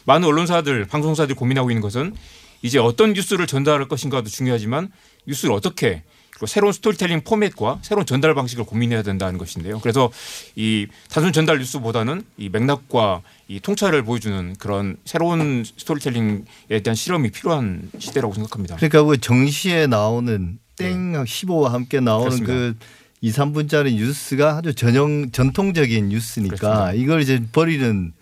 많은 0.05 0.27
언론사들, 0.27 0.85
방송사들이 0.85 1.35
고민하고 1.35 1.71
있는 1.71 1.81
것은 1.81 2.15
이제 2.61 2.79
어떤 2.79 3.13
뉴스를 3.13 3.47
전달할 3.47 3.87
것인가도 3.87 4.29
중요하지만 4.29 4.91
뉴스를 5.27 5.53
어떻게 5.53 6.03
그리고 6.41 6.47
새로운 6.47 6.73
스토리텔링 6.73 7.21
포맷과 7.21 7.79
새로운 7.83 8.07
전달 8.07 8.33
방식을 8.33 8.63
고민해야 8.65 9.03
된다는 9.03 9.37
것인데요. 9.37 9.79
그래서 9.79 10.11
이 10.55 10.87
단순 11.07 11.31
전달 11.33 11.59
뉴스보다는 11.59 12.23
이 12.37 12.49
맥락과 12.49 13.21
이 13.47 13.59
통찰을 13.59 14.03
보여주는 14.03 14.55
그런 14.57 14.97
새로운 15.05 15.63
스토리텔링에 15.63 16.81
대한 16.83 16.95
실험이 16.95 17.29
필요한 17.29 17.91
시대라고 17.99 18.33
생각합니다. 18.33 18.77
그러니까 18.77 19.03
그 19.03 19.19
정시에 19.19 19.85
나오는 19.85 20.57
땡 20.77 21.13
시보와 21.13 21.69
함께 21.69 21.99
나오는 21.99 22.35
네. 22.37 22.43
그렇습니다. 22.43 22.79
그 22.79 22.85
2, 23.23 23.31
3분짜리 23.31 23.93
뉴스가 23.97 24.57
아주 24.57 24.73
전형 24.73 25.29
전통적인 25.29 26.09
뉴스니까 26.09 26.55
그렇습니다. 26.55 26.93
이걸 26.93 27.21
이제 27.21 27.39
버리는 27.51 28.13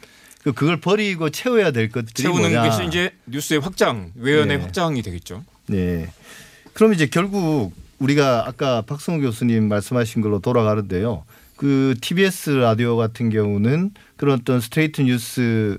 그 0.54 0.60
그걸 0.60 0.80
버리고 0.80 1.30
채워야 1.30 1.72
될 1.72 1.90
것들이 1.90 2.24
채우는 2.24 2.52
뭐냐. 2.52 2.64
것이 2.64 2.86
이제 2.86 3.12
뉴스의 3.26 3.60
확장, 3.60 4.12
외연의 4.16 4.58
네. 4.58 4.64
확장이 4.64 5.02
되겠죠. 5.02 5.44
네. 5.68 6.10
그럼 6.74 6.94
이제 6.94 7.08
결국 7.08 7.74
우리가 8.00 8.48
아까 8.48 8.82
박성우 8.82 9.22
교수님 9.22 9.68
말씀하신 9.68 10.22
걸로 10.22 10.40
돌아가는데요. 10.40 11.24
그 11.56 11.96
TBS 12.00 12.52
라디오 12.52 12.96
같은 12.96 13.30
경우는 13.30 13.92
그런 14.16 14.40
어떤 14.40 14.62
스트레이트 14.62 15.02
뉴스 15.02 15.78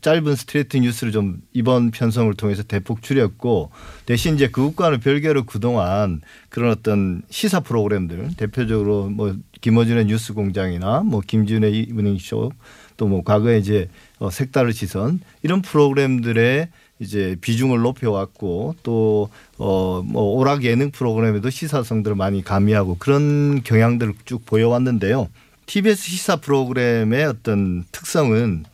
짧은 0.00 0.34
스트레이트 0.34 0.76
뉴스를 0.76 1.12
좀 1.12 1.40
이번 1.52 1.92
편성을 1.92 2.34
통해서 2.34 2.64
대폭 2.64 3.02
줄였고 3.02 3.70
대신 4.04 4.34
이제 4.34 4.48
그것과는 4.48 4.98
별개로 4.98 5.44
그동안 5.44 6.20
그런 6.48 6.72
어떤 6.72 7.22
시사 7.30 7.60
프로그램들 7.60 8.30
대표적으로 8.36 9.08
뭐 9.08 9.36
김어준의 9.60 10.06
뉴스 10.06 10.34
공장이나 10.34 11.00
뭐 11.04 11.20
김지윤의 11.24 11.78
이브닝 11.78 12.18
쇼 12.18 12.50
또 12.96 13.06
뭐 13.06 13.22
과거에 13.24 13.58
이제 13.58 13.88
어 14.18 14.30
색다른 14.30 14.72
시선 14.72 15.20
이런 15.42 15.62
프로그램들의 15.62 16.68
이제 17.00 17.36
비중을 17.40 17.80
높여왔고 17.80 18.76
또 18.82 19.30
어 19.58 20.02
뭐 20.04 20.22
오락 20.38 20.64
예능 20.64 20.90
프로그램에도 20.90 21.50
시사성들을 21.50 22.16
많이 22.16 22.42
가미하고 22.42 22.96
그런 22.98 23.62
경향들을 23.62 24.14
쭉 24.24 24.44
보여왔는데요. 24.46 25.28
TBS 25.66 26.02
시사 26.02 26.36
프로그램의 26.36 27.24
어떤 27.24 27.84
특성은 27.92 28.64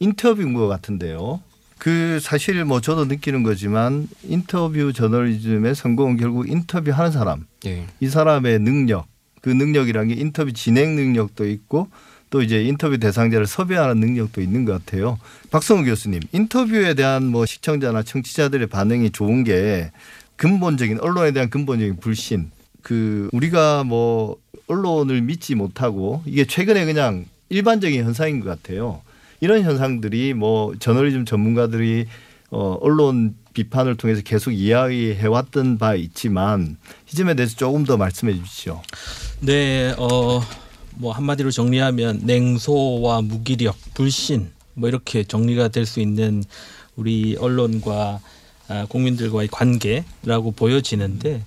인터뷰인 0.00 0.54
것 0.54 0.66
같은데요. 0.68 1.40
그 1.78 2.18
사실 2.20 2.64
뭐 2.64 2.80
저도 2.80 3.04
느끼는 3.04 3.42
거지만 3.42 4.08
인터뷰 4.24 4.92
저널리즘의 4.92 5.74
성공은 5.74 6.16
결국 6.16 6.48
인터뷰하는 6.48 7.12
사람, 7.12 7.46
예. 7.66 7.86
이 8.00 8.08
사람의 8.08 8.58
능력, 8.60 9.06
그 9.42 9.50
능력이란 9.50 10.08
게 10.08 10.14
인터뷰 10.14 10.52
진행 10.52 10.96
능력도 10.96 11.46
있고 11.48 11.88
또 12.30 12.42
이제 12.42 12.62
인터뷰 12.62 12.98
대상자를 12.98 13.46
섭외하는 13.46 14.00
능력도 14.00 14.40
있는 14.40 14.64
것 14.64 14.72
같아요. 14.72 15.18
박성우 15.50 15.84
교수님, 15.84 16.20
인터뷰에 16.32 16.94
대한 16.94 17.26
뭐 17.26 17.46
시청자나 17.46 18.02
청취자들의 18.02 18.66
반응이 18.68 19.10
좋은 19.10 19.44
게 19.44 19.90
근본적인 20.36 21.00
언론에 21.00 21.32
대한 21.32 21.50
근본적인 21.50 21.96
불신. 22.00 22.50
그 22.82 23.28
우리가 23.32 23.84
뭐 23.84 24.36
언론을 24.66 25.22
믿지 25.22 25.54
못하고 25.54 26.22
이게 26.26 26.44
최근에 26.44 26.84
그냥 26.84 27.26
일반적인 27.48 28.04
현상인 28.04 28.40
것 28.40 28.48
같아요. 28.48 29.02
이런 29.40 29.62
현상들이 29.62 30.34
뭐 30.34 30.74
저널리즘 30.78 31.24
전문가들이 31.24 32.06
어 32.50 32.78
언론 32.80 33.34
비판을 33.52 33.96
통해서 33.96 34.22
계속 34.22 34.52
이야기해 34.52 35.26
왔던 35.26 35.78
바 35.78 35.94
있지만 35.94 36.76
이 37.10 37.16
점에 37.16 37.34
대해서 37.34 37.56
조금 37.56 37.84
더 37.84 37.96
말씀해 37.96 38.32
주십시오. 38.34 38.82
네, 39.40 39.94
어, 39.98 40.40
뭐 40.98 41.12
한마디로 41.12 41.50
정리하면 41.50 42.20
냉소와 42.24 43.22
무기력, 43.22 43.76
불신 43.94 44.50
뭐 44.74 44.88
이렇게 44.88 45.24
정리가 45.24 45.68
될 45.68 45.86
수 45.86 46.00
있는 46.00 46.44
우리 46.96 47.36
언론과 47.36 48.20
아, 48.68 48.86
국민들과의 48.86 49.48
관계라고 49.48 50.50
보여지는데 50.50 51.42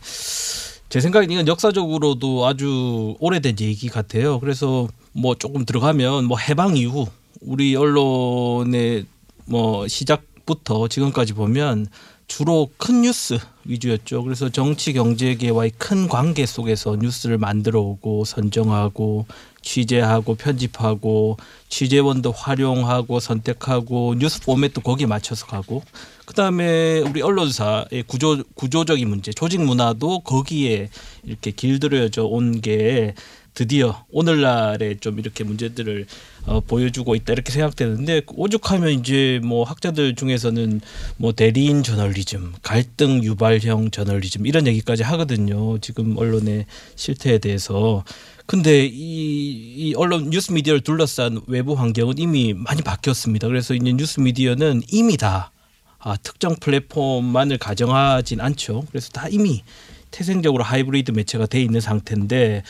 제 0.89 0.99
생각엔 0.99 1.29
이건 1.29 1.47
역사적으로도 1.47 2.47
아주 2.47 3.15
오래된 3.19 3.57
얘기 3.61 3.87
같아요. 3.89 4.39
그래서 4.39 4.87
뭐 5.11 5.35
조금 5.35 5.65
들어가면 5.65 6.25
뭐 6.25 6.37
해방 6.37 6.77
이후 6.77 7.05
우리 7.41 7.75
언론의 7.75 9.05
뭐 9.45 9.87
시작부터 9.87 10.87
지금까지 10.87 11.33
보면 11.33 11.87
주로 12.31 12.69
큰 12.77 13.01
뉴스 13.01 13.37
위주였죠. 13.65 14.23
그래서 14.23 14.47
정치 14.47 14.93
경제계와의 14.93 15.73
큰 15.77 16.07
관계 16.07 16.45
속에서 16.45 16.95
뉴스를 16.95 17.37
만들어 17.37 17.81
오고 17.81 18.23
선정하고 18.23 19.25
취재하고 19.61 20.35
편집하고 20.35 21.35
취재원도 21.67 22.31
활용하고 22.31 23.19
선택하고 23.19 24.15
뉴스 24.17 24.39
포맷도 24.43 24.79
거기에 24.79 25.07
맞춰서 25.07 25.45
가고 25.45 25.83
그다음에 26.25 26.99
우리 26.99 27.21
언론사의 27.21 28.05
구조 28.07 28.41
구조적인 28.55 29.09
문제 29.09 29.33
조직 29.33 29.61
문화도 29.61 30.21
거기에 30.21 30.89
이렇게 31.25 31.51
길들여져 31.51 32.23
온 32.23 32.61
게 32.61 33.13
드디어 33.53 34.05
오늘날에 34.11 34.95
좀 34.99 35.19
이렇게 35.19 35.43
문제들을 35.43 36.05
어, 36.45 36.61
보여주고 36.61 37.15
있다 37.15 37.33
이렇게 37.33 37.51
생각되는데 37.51 38.21
오죽하면 38.27 38.91
이제 38.91 39.39
뭐 39.43 39.63
학자들 39.63 40.15
중에서는 40.15 40.81
뭐 41.17 41.33
대리인 41.33 41.83
저널리즘, 41.83 42.53
갈등 42.61 43.23
유발형 43.23 43.91
저널리즘 43.91 44.45
이런 44.45 44.67
얘기까지 44.67 45.03
하거든요. 45.03 45.77
지금 45.79 46.17
언론의 46.17 46.65
실태에 46.95 47.37
대해서. 47.37 48.03
근데 48.45 48.85
이, 48.85 49.75
이 49.77 49.93
언론 49.95 50.29
뉴스 50.29 50.51
미디어를 50.51 50.81
둘러싼 50.81 51.41
외부 51.47 51.73
환경은 51.73 52.17
이미 52.17 52.53
많이 52.53 52.81
바뀌었습니다. 52.81 53.47
그래서 53.47 53.73
이제 53.73 53.93
뉴스 53.93 54.19
미디어는 54.19 54.81
이미 54.89 55.17
다 55.17 55.51
아, 55.99 56.17
특정 56.17 56.55
플랫폼만을 56.55 57.57
가정하진 57.59 58.41
않죠. 58.41 58.85
그래서 58.89 59.09
다 59.11 59.27
이미 59.29 59.63
태생적으로 60.09 60.63
하이브리드 60.63 61.11
매체가 61.11 61.45
돼 61.45 61.61
있는 61.61 61.79
상태인데 61.79 62.63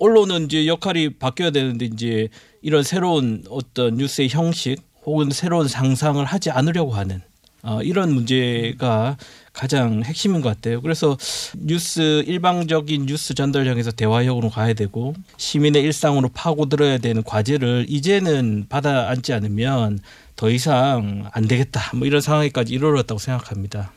언론은 0.00 0.46
이제 0.46 0.66
역할이 0.66 1.18
바뀌어야 1.18 1.50
되는데 1.50 1.86
이제 1.86 2.28
이런 2.62 2.82
새로운 2.82 3.44
어떤 3.48 3.96
뉴스의 3.96 4.28
형식 4.28 4.76
혹은 5.04 5.30
새로운 5.30 5.68
상상을 5.68 6.24
하지 6.24 6.50
않으려고 6.50 6.92
하는 6.92 7.22
어, 7.62 7.82
이런 7.82 8.12
문제가 8.14 9.16
가장 9.52 10.02
핵심인 10.04 10.40
것 10.40 10.48
같아요. 10.50 10.80
그래서 10.80 11.16
뉴스 11.56 12.22
일방적인 12.26 13.06
뉴스 13.06 13.34
전달형에서 13.34 13.90
대화형으로 13.90 14.50
가야 14.50 14.72
되고 14.74 15.14
시민의 15.36 15.82
일상으로 15.82 16.28
파고들어야 16.28 16.98
되는 16.98 17.24
과제를 17.24 17.86
이제는 17.88 18.66
받아 18.68 19.08
안지 19.08 19.32
않으면 19.32 19.98
더 20.36 20.50
이상 20.50 21.28
안 21.32 21.48
되겠다. 21.48 21.96
뭐 21.96 22.06
이런 22.06 22.20
상황까지 22.20 22.72
이르렀다고 22.72 23.18
생각합니다. 23.18 23.90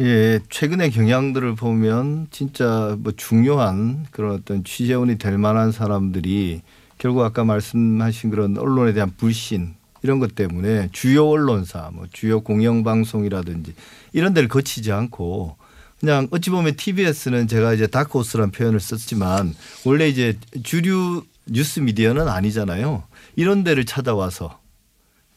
예, 0.00 0.40
최근의 0.50 0.90
경향들을 0.90 1.54
보면 1.54 2.26
진짜 2.32 2.96
뭐 2.98 3.12
중요한 3.16 4.06
그런 4.10 4.34
어떤 4.34 4.64
취재원이 4.64 5.18
될 5.18 5.38
만한 5.38 5.70
사람들이 5.70 6.62
결국 6.98 7.22
아까 7.22 7.44
말씀하신 7.44 8.30
그런 8.30 8.58
언론에 8.58 8.92
대한 8.92 9.12
불신 9.16 9.74
이런 10.02 10.18
것 10.18 10.34
때문에 10.34 10.88
주요 10.90 11.28
언론사, 11.28 11.90
뭐 11.92 12.06
주요 12.12 12.40
공영방송이라든지 12.40 13.74
이런 14.12 14.34
데를 14.34 14.48
거치지 14.48 14.90
않고 14.90 15.56
그냥 16.00 16.26
어찌 16.32 16.50
보면 16.50 16.74
TBS는 16.74 17.46
제가 17.46 17.72
이제 17.72 17.86
다크호스라는 17.86 18.50
표현을 18.50 18.80
썼지만 18.80 19.54
원래 19.84 20.08
이제 20.08 20.36
주류 20.64 21.22
뉴스 21.46 21.78
미디어는 21.78 22.26
아니잖아요. 22.26 23.04
이런 23.36 23.62
데를 23.62 23.84
찾아와서 23.84 24.58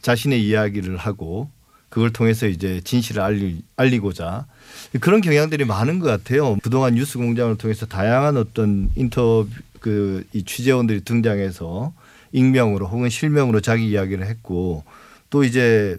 자신의 0.02 0.44
이야기를 0.44 0.98
하고 0.98 1.52
그걸 1.90 2.12
통해서 2.12 2.48
이제 2.48 2.82
진실을 2.84 3.22
알리, 3.22 3.62
알리고자 3.78 4.46
그런 5.00 5.22
경향들이 5.22 5.66
많은 5.66 6.00
것 6.00 6.08
같아요. 6.08 6.58
그동안 6.62 6.96
뉴스 6.96 7.18
공장을 7.18 7.56
통해서 7.58 7.86
다양한 7.86 8.38
어떤 8.38 8.90
인터뷰 8.96 9.50
그 9.80 10.26
이 10.34 10.44
취재원들이 10.44 11.02
등장해서 11.02 11.94
익명으로 12.32 12.88
혹은 12.88 13.10
실명으로 13.10 13.62
자기 13.62 13.90
이야기를 13.90 14.26
했고 14.26 14.84
또 15.30 15.44
이제 15.44 15.98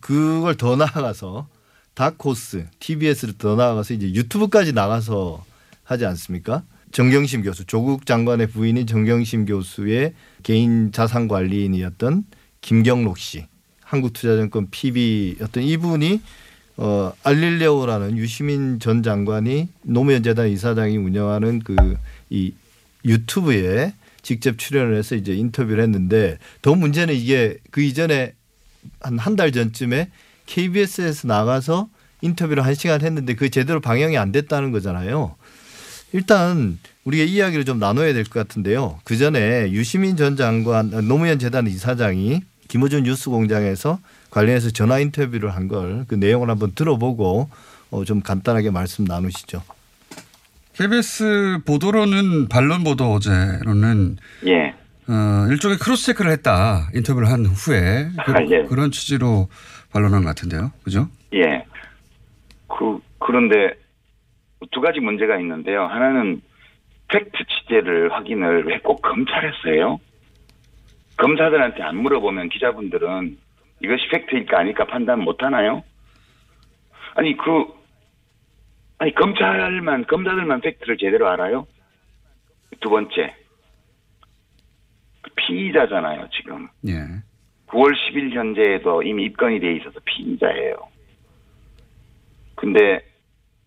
그걸 0.00 0.56
더 0.56 0.76
나아가서 0.76 1.48
다코스 1.94 2.66
TBS를 2.78 3.38
더 3.38 3.56
나아가서 3.56 3.94
이제 3.94 4.12
유튜브까지 4.12 4.72
나가서 4.72 5.44
하지 5.84 6.06
않습니까? 6.06 6.62
정경심 6.92 7.42
교수 7.42 7.64
조국 7.64 8.06
장관의 8.06 8.48
부인인 8.48 8.86
정경심 8.86 9.46
교수의 9.46 10.14
개인 10.42 10.92
자산 10.92 11.26
관리인이었던 11.26 12.24
김경록 12.60 13.18
씨 13.18 13.46
한국투자증권 13.92 14.68
PB였던 14.70 15.62
이분이 15.62 16.20
어 16.78 17.12
알릴레오라는 17.22 18.16
유시민 18.16 18.80
전 18.80 19.02
장관이 19.02 19.68
노무현 19.82 20.22
재단 20.22 20.48
이사장이 20.48 20.96
운영하는 20.96 21.60
그 21.60 21.76
이 22.30 22.54
유튜브에 23.04 23.92
직접 24.22 24.56
출연을 24.56 24.96
해서 24.96 25.14
이제 25.16 25.34
인터뷰를 25.34 25.82
했는데 25.82 26.38
더 26.62 26.74
문제는 26.74 27.14
이게 27.14 27.58
그 27.70 27.82
이전에 27.82 28.32
한 29.00 29.18
한 29.18 29.36
달 29.36 29.52
전쯤에 29.52 30.08
KBS에서 30.46 31.28
나가서 31.28 31.88
인터뷰를 32.22 32.64
한 32.64 32.74
시간 32.74 33.02
했는데 33.02 33.34
그 33.34 33.50
제대로 33.50 33.80
방영이 33.80 34.16
안 34.16 34.32
됐다는 34.32 34.70
거잖아요. 34.72 35.34
일단 36.14 36.78
우리가 37.04 37.24
이야기를 37.24 37.64
좀 37.66 37.78
나눠야 37.78 38.12
될 38.14 38.24
것 38.24 38.46
같은데요. 38.46 39.00
그 39.04 39.18
전에 39.18 39.70
유시민 39.72 40.16
전 40.16 40.36
장관 40.36 40.90
노무현 41.06 41.38
재단 41.38 41.66
이사장이 41.66 42.40
김호준 42.72 43.02
뉴스공장에서 43.02 43.98
관련해서 44.30 44.70
전화 44.70 44.98
인터뷰를 44.98 45.50
한 45.54 45.68
걸 45.68 46.06
그 46.08 46.14
내용을 46.14 46.48
한번 46.48 46.72
들어보고 46.74 47.50
어, 47.90 48.04
좀 48.04 48.22
간단하게 48.22 48.70
말씀 48.70 49.04
나누시죠. 49.04 49.62
KBS 50.72 51.58
보도로는 51.66 52.48
반론 52.48 52.82
보도 52.82 53.12
어제로는 53.12 54.16
예. 54.46 54.74
어, 55.06 55.46
일종의 55.50 55.76
cross 55.76 56.06
check를 56.06 56.30
했다 56.30 56.88
인터뷰를 56.94 57.28
한 57.28 57.44
후에 57.44 58.08
그, 58.24 58.32
아, 58.32 58.40
예. 58.48 58.66
런 58.70 58.90
취지로 58.90 59.48
반론한 59.92 60.22
것 60.22 60.28
같은데요, 60.28 60.72
그죠? 60.82 61.08
예. 61.34 61.66
그 62.68 62.98
그런데 63.18 63.74
두 64.70 64.80
가지 64.80 64.98
문제가 65.00 65.38
있는데요. 65.40 65.82
하나는 65.84 66.40
팩트 67.08 67.30
취재를 67.50 68.10
확인을 68.14 68.64
왜 68.66 68.78
꼭 68.82 69.02
검찰에서요? 69.02 69.98
검사들한테 71.22 71.84
안 71.84 71.98
물어보면 71.98 72.48
기자분들은 72.48 73.38
이것이 73.80 74.08
팩트일까 74.08 74.58
아닐까 74.58 74.84
판단 74.86 75.20
못 75.20 75.40
하나요? 75.40 75.84
아니 77.14 77.36
그 77.36 77.66
아니 78.98 79.14
검찰만 79.14 80.06
검사들만 80.06 80.60
팩트를 80.62 80.96
제대로 80.96 81.28
알아요? 81.28 81.66
두 82.80 82.90
번째 82.90 83.36
피의자잖아요 85.36 86.28
지금. 86.32 86.68
예. 86.88 86.94
9월 87.68 87.92
10일 87.94 88.32
현재에도 88.32 89.02
이미 89.02 89.24
입건이 89.24 89.60
돼 89.60 89.76
있어서 89.76 90.00
피의자예요. 90.04 90.74
근데 92.56 93.00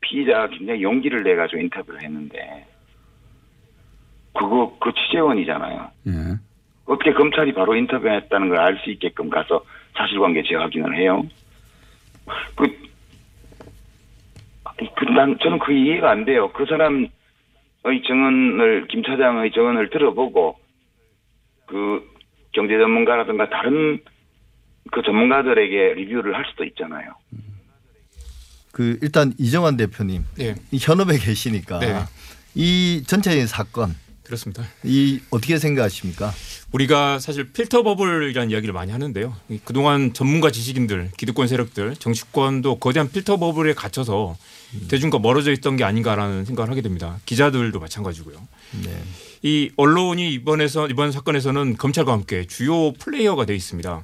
피의자가 0.02 0.50
굉장히 0.50 0.84
용기를 0.84 1.24
내 1.24 1.36
가지고 1.36 1.62
인터뷰를 1.62 2.02
했는데 2.02 2.68
그거 4.34 4.78
그 4.82 4.92
취재원이잖아요. 4.94 5.92
예. 6.08 6.12
어떻게 6.86 7.14
검찰이 7.14 7.54
바로 7.54 7.76
인터뷰했다는 7.76 8.50
걸 8.50 8.58
알 8.60 8.78
수 8.84 8.90
있게끔 8.92 9.30
가서 9.30 9.64
사실관계 9.98 10.44
재확인을 10.44 10.98
해요? 10.98 11.26
그, 12.56 12.68
그, 14.96 15.06
난, 15.06 15.38
저는 15.42 15.60
그 15.60 15.72
이해가 15.74 16.12
안 16.12 16.26
돼요. 16.26 16.52
그 16.52 16.66
사람의 16.66 17.10
증언을, 18.06 18.88
김 18.90 19.04
차장의 19.04 19.52
증언을 19.52 19.90
들어보고, 19.90 20.58
그, 21.68 22.04
경제 22.52 22.78
전문가라든가 22.78 23.50
다른 23.50 24.00
그 24.92 25.02
전문가들에게 25.02 25.94
리뷰를 25.96 26.36
할 26.36 26.46
수도 26.50 26.64
있잖아요. 26.66 27.14
그 28.72 28.98
일단 29.02 29.34
이정환 29.40 29.78
대표님 29.78 30.24
네. 30.38 30.56
이 30.72 30.78
현업에 30.80 31.18
계시니까 31.18 31.80
네. 31.80 31.96
이 32.56 33.04
전체적인 33.06 33.48
사건 33.48 33.90
그렇습니다. 34.26 34.64
이 34.84 35.20
어떻게 35.30 35.58
생각하십니까? 35.58 36.34
우리가 36.72 37.20
사실 37.20 37.52
필터 37.52 37.84
버블이라는 37.84 38.52
이야기를 38.52 38.74
많이 38.74 38.92
하는데요. 38.92 39.36
이 39.50 39.60
그동안 39.64 40.14
전문가 40.14 40.52
지식인들, 40.52 41.12
기득권 41.16 41.48
세력들, 41.48 41.96
정치권도 41.96 42.80
거대한 42.80 43.10
필터 43.10 43.38
버블에 43.38 43.74
갇혀서 43.74 44.36
대중과 44.90 45.20
멀어져 45.20 45.52
있던 45.54 45.78
게 45.78 45.84
아닌가라는 45.84 46.44
생각을 46.44 46.72
하게 46.72 46.82
됩니다. 46.82 47.20
기자들도 47.26 47.80
마찬가지고요. 47.80 48.36
네. 48.84 49.04
이 49.44 49.70
언론이 49.78 50.34
이번에서 50.34 50.88
이번 50.88 51.12
사건에서는 51.12 51.78
검찰과 51.78 52.12
함께 52.12 52.46
주요 52.48 52.92
플레이어가 52.94 53.46
돼 53.46 53.56
있습니다. 53.56 54.04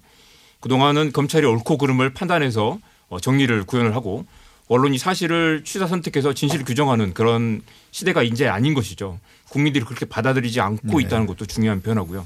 그동안은 0.60 1.12
검찰이 1.12 1.46
옳고 1.46 1.78
그름을 1.80 2.14
판단해서 2.14 2.80
어, 3.10 3.20
정리를 3.20 3.64
구현을 3.66 3.96
하고 3.96 4.26
언론이 4.72 4.98
사실을 5.00 5.64
취사 5.66 5.86
선택해서 5.86 6.34
진실을 6.34 6.64
규정하는 6.64 7.14
그런 7.14 7.62
시대가 7.92 8.24
이제 8.24 8.48
아닌 8.48 8.74
것이죠. 8.74 9.20
국민들이 9.50 9.84
그렇게 9.84 10.06
받아들이지 10.06 10.62
않고 10.62 10.98
네. 10.98 11.06
있다는 11.06 11.26
것도 11.28 11.46
중요한 11.46 11.82
변화고요. 11.82 12.26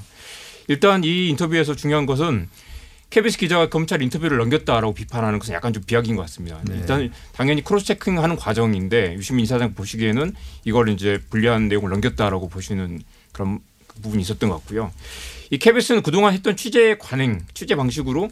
일단 0.68 1.02
이 1.02 1.28
인터뷰에서 1.28 1.74
중요한 1.74 2.06
것은 2.06 2.48
KBS 3.10 3.38
기자가 3.38 3.68
검찰 3.68 4.00
인터뷰를 4.00 4.38
넘겼다라고 4.38 4.94
비판하는 4.94 5.40
것은 5.40 5.54
약간 5.54 5.72
좀 5.72 5.82
비약인 5.84 6.14
것 6.14 6.22
같습니다. 6.22 6.60
네. 6.68 6.76
일단 6.76 7.12
당연히 7.32 7.64
cross 7.64 7.84
checking하는 7.84 8.36
과정인데 8.36 9.14
유시민 9.14 9.42
이사장 9.42 9.74
보시기에는 9.74 10.32
이걸 10.64 10.88
이제 10.90 11.20
불리한 11.30 11.66
내용을 11.66 11.90
넘겼다라고 11.90 12.48
보시는 12.48 13.00
그런 13.32 13.58
부분이 14.02 14.22
있었던 14.22 14.48
것 14.50 14.56
같고요. 14.58 14.92
이 15.50 15.58
KBS는 15.58 16.02
그동안 16.02 16.32
했던 16.32 16.56
취재 16.56 16.96
관행, 16.96 17.44
취재 17.54 17.74
방식으로 17.74 18.30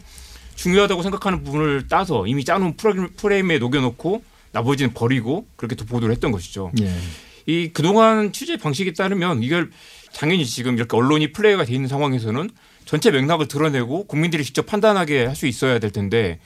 중요하다고 0.56 1.02
생각하는 1.02 1.44
부분을 1.44 1.88
따서 1.88 2.26
이미 2.26 2.44
짜놓은 2.44 2.76
프레임에 3.16 3.58
녹여놓고 3.58 4.22
나머지는 4.52 4.94
버리고 4.94 5.46
그렇게 5.56 5.74
또 5.74 5.84
보도를 5.84 6.14
했던 6.14 6.30
것이죠. 6.32 6.70
예. 6.80 6.92
이 7.46 7.70
그동안 7.72 8.32
취재 8.32 8.56
방식에 8.56 8.92
따르면 8.92 9.42
이걸 9.42 9.70
당연히 10.14 10.46
지금 10.46 10.76
이렇게 10.76 10.96
언론이 10.96 11.32
플레이가 11.32 11.64
돼 11.64 11.74
있는 11.74 11.88
상황에서는 11.88 12.48
전체 12.84 13.10
맥락을 13.10 13.48
드러내고 13.48 14.06
국민들이 14.06 14.44
직접 14.44 14.66
판단하게 14.66 15.26
할 15.26 15.34
수 15.34 15.46
있어야 15.46 15.78
될 15.78 15.90
텐데 15.90 16.38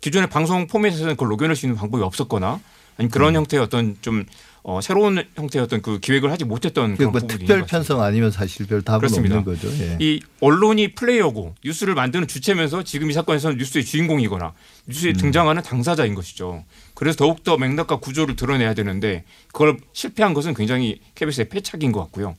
기존의 0.00 0.30
방송 0.30 0.66
포맷에서는 0.68 1.14
그걸 1.14 1.28
녹여낼 1.28 1.56
수 1.56 1.66
있는 1.66 1.76
방법이 1.76 2.02
없었거나 2.02 2.60
아니 2.96 3.08
그런 3.10 3.34
형태의 3.34 3.62
어떤 3.62 3.96
좀 4.00 4.24
어, 4.70 4.82
새로운 4.82 5.16
어떤 5.38 5.80
그 5.80 5.98
기획을 5.98 6.30
하지 6.30 6.44
못했던 6.44 6.90
그 6.90 6.98
그런 6.98 7.12
뭐 7.12 7.20
부분이 7.22 7.38
특별. 7.38 7.64
편성 7.64 8.02
아니면 8.02 8.30
사실 8.30 8.66
별 8.66 8.82
답은 8.82 8.98
그렇습니다. 9.00 9.38
없는 9.38 9.54
거죠. 9.54 9.66
예. 9.82 9.96
이 9.98 10.20
언론이 10.42 10.94
플레이어고 10.94 11.54
뉴스를 11.64 11.94
만드는 11.94 12.28
주체면서 12.28 12.82
지금 12.82 13.10
이 13.10 13.14
사건에서는 13.14 13.56
뉴스의 13.56 13.86
주인공이거나 13.86 14.52
뉴스에 14.86 15.12
음. 15.12 15.16
등장하는 15.16 15.62
당사자인 15.62 16.14
것이죠. 16.14 16.66
그래서 16.92 17.16
더욱더 17.16 17.56
맥락과 17.56 17.96
구조를 17.96 18.36
드러내야 18.36 18.74
되는데 18.74 19.24
그걸 19.46 19.78
실패한 19.94 20.34
것은 20.34 20.52
굉장히 20.52 21.00
KBS의 21.14 21.48
패착인 21.48 21.90
것 21.90 22.00
같고요. 22.00 22.36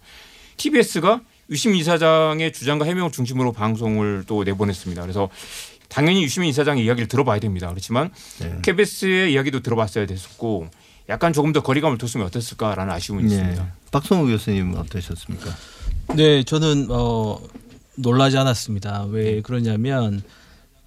TBS가 0.58 1.22
유시민 1.50 1.80
이사장의 1.80 2.54
주장과 2.54 2.86
해명을 2.86 3.12
중심으로 3.12 3.54
방송을 3.54 4.26
또 4.28 4.44
내보냈습니다. 4.44 5.02
그래서 5.02 5.30
당연히 5.88 6.22
유시민 6.22 6.52
이사장의 6.52 6.86
이야기를 6.86 7.08
들어봐야 7.08 7.40
됩니다. 7.40 7.70
그렇지만 7.70 8.12
네. 8.40 8.60
KBS의 8.62 9.34
이야기도 9.34 9.62
들어봤어야 9.62 10.06
됐었고 10.06 10.70
약간 11.10 11.34
조금 11.34 11.52
더 11.54 11.62
거리감을 11.62 11.98
뒀으면 11.98 12.28
어땠을까라는 12.28 12.94
아쉬움이 12.94 13.24
있습니다. 13.24 13.64
예. 13.64 13.68
박성우 13.92 14.28
교수님은 14.28 14.78
어떠셨습니까? 14.78 15.50
네, 16.16 16.44
저는 16.44 16.88
어 16.90 17.40
놀라지 17.96 18.38
않았습니다. 18.38 19.06
왜 19.10 19.42
그러냐면 19.42 20.22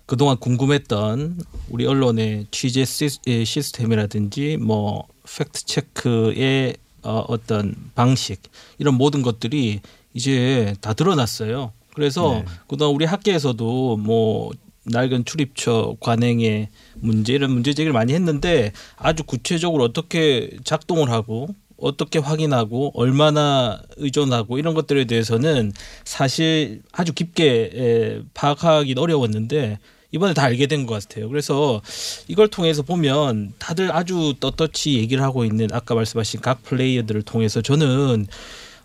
그동안 0.07 0.37
궁금했던 0.39 1.39
우리 1.71 1.87
언론의 1.87 2.47
취재 2.51 2.85
시스- 2.85 3.21
예, 3.27 3.45
시스템이라든지 3.45 4.59
뭐 4.59 5.07
fact 5.37 5.65
check의 5.65 6.77
어, 7.05 7.25
어떤 7.29 7.75
방식 7.97 8.41
이런 8.79 8.95
모든 8.95 9.23
것들이 9.23 9.81
이제 10.15 10.75
다 10.81 10.93
드러났어요. 10.93 11.73
그래서 11.95 12.35
네. 12.35 12.45
그동안 12.69 12.95
우리 12.95 13.05
학계에서도 13.05 13.97
뭐 13.97 14.51
낡은 14.85 15.25
출입처 15.25 15.97
관행의 16.01 16.69
문제 16.97 17.35
이런 17.35 17.53
문제 17.53 17.73
제기를 17.73 17.93
많이 17.93 18.13
했는데 18.15 18.73
아주 18.97 19.23
구체적으로 19.25 19.85
어떻게 19.85 20.51
작동을 20.65 21.11
하고 21.11 21.55
어떻게 21.77 22.19
확인하고 22.19 22.93
얼마나 22.95 23.81
의존하고 23.97 24.59
이런 24.59 24.75
것들에 24.75 25.05
대해서는 25.05 25.73
사실 26.05 26.83
아주 26.93 27.13
깊게 27.13 27.71
에, 27.75 28.21
파악하기 28.35 28.95
어려웠는데 28.97 29.79
이번에 30.13 30.35
다 30.35 30.43
알게 30.45 30.67
된 30.67 30.87
것 30.87 31.03
같아요. 31.09 31.29
그래서 31.29 31.81
이걸 32.29 32.49
통해서 32.49 32.83
보면 32.83 33.55
다들 33.59 33.91
아주 33.97 34.35
떳떳이 34.41 34.97
얘기를 34.99 35.23
하고 35.25 35.45
있는 35.45 35.69
아까 35.73 35.95
말씀하신 35.95 36.41
각 36.41 36.63
플레이어들을 36.65 37.23
통해서 37.23 37.63
저는 37.63 38.27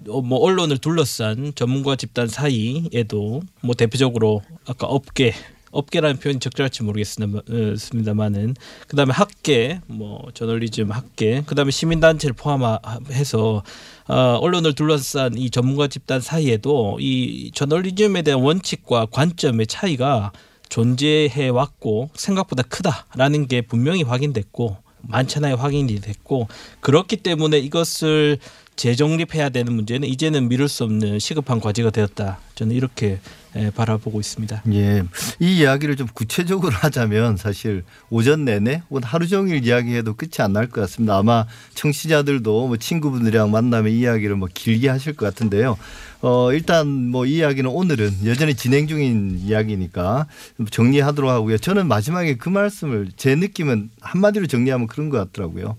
어, 0.09 0.21
뭐 0.21 0.39
언론을 0.39 0.77
둘러싼 0.77 1.51
전문가 1.55 1.95
집단 1.95 2.27
사이에도 2.27 3.41
뭐 3.61 3.75
대표적으로 3.75 4.41
아까 4.65 4.87
업계 4.87 5.33
업계라는 5.77 6.17
표현이 6.17 6.39
적절할지 6.39 6.83
모르겠습니다만은 6.83 8.55
그다음에 8.87 9.13
학계 9.13 9.79
뭐 9.85 10.27
저널리즘 10.33 10.91
학계 10.91 11.43
그다음에 11.45 11.69
시민단체를 11.69 12.33
포함해서 12.33 13.63
어, 14.07 14.15
언론을 14.41 14.73
둘러싼 14.73 15.37
이 15.37 15.51
전문가 15.51 15.87
집단 15.87 16.19
사이에도 16.19 16.97
이 16.99 17.51
저널리즘에 17.53 18.23
대한 18.23 18.41
원칙과 18.41 19.07
관점의 19.11 19.67
차이가 19.67 20.31
존재해 20.69 21.49
왔고 21.49 22.09
생각보다 22.15 22.63
크다라는 22.63 23.47
게 23.47 23.61
분명히 23.61 24.01
확인됐고 24.01 24.77
많잖아요 25.01 25.55
확인이 25.55 26.01
됐고. 26.01 26.47
그렇기 26.81 27.17
때문에 27.17 27.59
이것을 27.59 28.39
재정립해야 28.77 29.49
되는 29.49 29.73
문제는 29.73 30.07
이제는 30.07 30.47
미룰 30.49 30.69
수 30.69 30.83
없는 30.85 31.19
시급한 31.19 31.59
과제가 31.59 31.89
되었다. 31.89 32.39
저는 32.55 32.75
이렇게 32.75 33.19
예, 33.55 33.71
바라보고 33.71 34.19
있습니다. 34.19 34.63
예. 34.73 35.03
이 35.39 35.57
이야기를 35.57 35.95
좀 35.95 36.07
구체적으로 36.13 36.71
하자면 36.77 37.37
사실 37.37 37.83
오전 38.11 38.45
내내 38.45 38.83
혹은 38.89 39.03
하루 39.03 39.27
종일 39.27 39.65
이야기해도 39.65 40.13
끝이 40.13 40.33
안 40.39 40.53
날 40.53 40.67
것 40.69 40.81
같습니다. 40.81 41.17
아마 41.17 41.45
청취자들도 41.73 42.67
뭐 42.67 42.77
친구분들이랑 42.77 43.49
만나면 43.51 43.91
이 43.91 43.99
이야기를 43.99 44.35
뭐 44.35 44.47
길게 44.53 44.89
하실 44.89 45.13
것 45.15 45.25
같은데요. 45.25 45.77
어, 46.21 46.51
일단 46.53 46.87
뭐 46.87 47.25
이 47.25 47.37
이야기는 47.37 47.69
오늘은 47.69 48.25
여전히 48.25 48.53
진행 48.55 48.87
중인 48.87 49.39
이야기니까 49.39 50.27
정리하도록 50.69 51.29
하고요. 51.29 51.57
저는 51.57 51.87
마지막에 51.87 52.35
그 52.37 52.49
말씀을 52.49 53.09
제 53.17 53.35
느낌은 53.35 53.89
한마디로 54.01 54.45
정리하면 54.47 54.87
그런 54.87 55.09
것 55.09 55.17
같더라고요. 55.17 55.77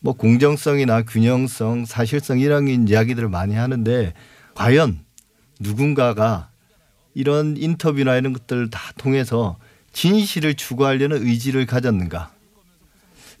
뭐 0.00 0.14
공정성이나 0.14 1.02
균형성, 1.02 1.84
사실성 1.84 2.40
이런 2.40 2.68
이야기들을 2.88 3.28
많이 3.28 3.54
하는데 3.54 4.14
과연 4.54 5.00
누군가가 5.58 6.50
이런 7.14 7.56
인터뷰나 7.56 8.16
이런 8.16 8.32
것들을 8.32 8.70
다 8.70 8.92
통해서 8.96 9.58
진실을 9.92 10.54
추구하려는 10.54 11.26
의지를 11.26 11.66
가졌는가? 11.66 12.32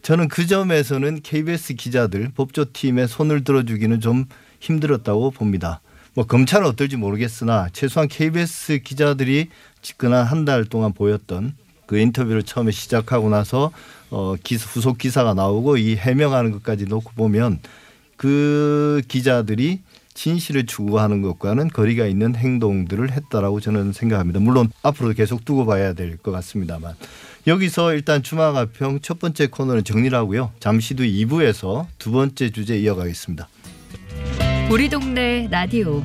저는 0.02 0.28
그 0.28 0.46
점에서는 0.46 1.20
KBS 1.22 1.74
기자들 1.74 2.30
법조팀의 2.34 3.08
손을 3.08 3.44
들어주기는 3.44 4.00
좀 4.00 4.24
힘들었다고 4.60 5.30
봅니다. 5.30 5.80
뭐 6.14 6.24
검찰은 6.26 6.66
어떨지 6.66 6.96
모르겠으나 6.96 7.68
최소한 7.72 8.08
KBS 8.08 8.80
기자들이 8.82 9.48
지난 9.82 10.24
한 10.24 10.44
달 10.44 10.64
동안 10.64 10.92
보였던 10.92 11.54
그 11.86 11.98
인터뷰를 11.98 12.42
처음에 12.42 12.70
시작하고 12.70 13.28
나서 13.30 13.72
어 14.10 14.34
기사, 14.42 14.66
후속 14.68 14.98
기사가 14.98 15.34
나오고 15.34 15.76
이 15.76 15.96
해명하는 15.96 16.50
것까지 16.52 16.86
놓고 16.86 17.12
보면 17.16 17.60
그 18.16 19.00
기자들이 19.08 19.80
진실을 20.14 20.66
추구하는 20.66 21.22
것과는 21.22 21.68
거리가 21.68 22.06
있는 22.06 22.34
행동들을 22.36 23.12
했다라고 23.12 23.60
저는 23.60 23.92
생각합니다. 23.92 24.40
물론 24.40 24.68
앞으로도 24.82 25.14
계속 25.14 25.44
두고 25.44 25.64
봐야 25.64 25.92
될 25.94 26.18
것 26.18 26.30
같습니다만 26.32 26.94
여기서 27.46 27.94
일단 27.94 28.22
주마가평 28.22 29.00
첫 29.00 29.18
번째 29.18 29.46
코너는 29.46 29.84
정리를 29.84 30.16
하고요. 30.18 30.52
잠시 30.60 30.92
후 30.94 31.04
2부에서 31.04 31.86
두 31.98 32.10
번째 32.10 32.50
주제 32.50 32.78
이어가겠습니다. 32.78 33.48
우리 34.70 34.88
동네 34.90 35.48
라디오 35.50 36.02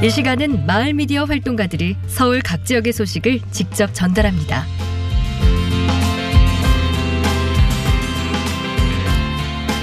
이 0.00 0.10
시간은 0.10 0.64
마을 0.64 0.94
미디어 0.94 1.24
활동가들이 1.24 1.96
서울 2.06 2.40
각 2.40 2.64
지역의 2.64 2.92
소식을 2.92 3.40
직접 3.50 3.92
전달합니다. 3.92 4.64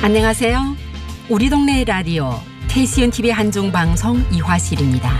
안녕하세요. 0.01 0.77
우리 1.27 1.49
동네 1.49 1.83
라디오 1.83 2.39
KCN 2.69 3.11
TV 3.11 3.31
한중 3.31 3.73
방송 3.73 4.23
이화실입니다. 4.31 5.11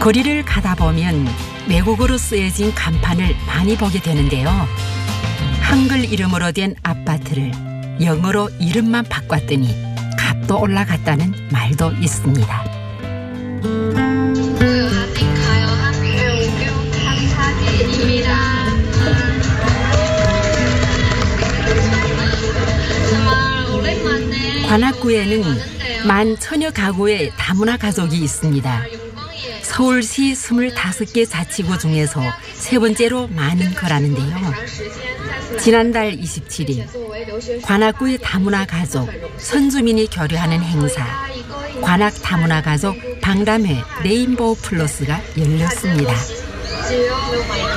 거리를 0.00 0.42
가다 0.46 0.74
보면 0.74 1.26
외국어로 1.68 2.16
쓰여진 2.16 2.74
간판을 2.74 3.36
많이 3.46 3.76
보게 3.76 4.00
되는데요. 4.00 4.48
한글 5.60 6.10
이름으로 6.10 6.52
된 6.52 6.74
아파트를 6.82 7.52
영어로 8.00 8.48
이름만 8.58 9.04
바꿨더니 9.04 9.68
값도 10.16 10.58
올라갔다는 10.58 11.50
말도 11.52 11.92
있습니다. 12.00 12.71
관악구에는 24.72 25.42
만 26.06 26.38
천여 26.38 26.70
가구의 26.70 27.32
다문화 27.36 27.76
가족이 27.76 28.16
있습니다. 28.16 28.84
서울시 29.60 30.32
25개 30.32 31.28
자치구 31.28 31.78
중에서 31.78 32.22
세 32.54 32.78
번째로 32.78 33.28
많은 33.28 33.74
거라는데요. 33.74 34.34
지난달 35.60 36.16
27일 36.16 36.86
관악구의 37.60 38.20
다문화 38.22 38.64
가족 38.64 39.10
선주민이 39.36 40.06
교류하는 40.06 40.62
행사 40.62 41.06
관악 41.82 42.14
다문화 42.22 42.62
가족 42.62 42.96
방담회 43.20 43.76
레인보우 44.02 44.56
플러스가 44.62 45.20
열렸습니다. 45.36 46.14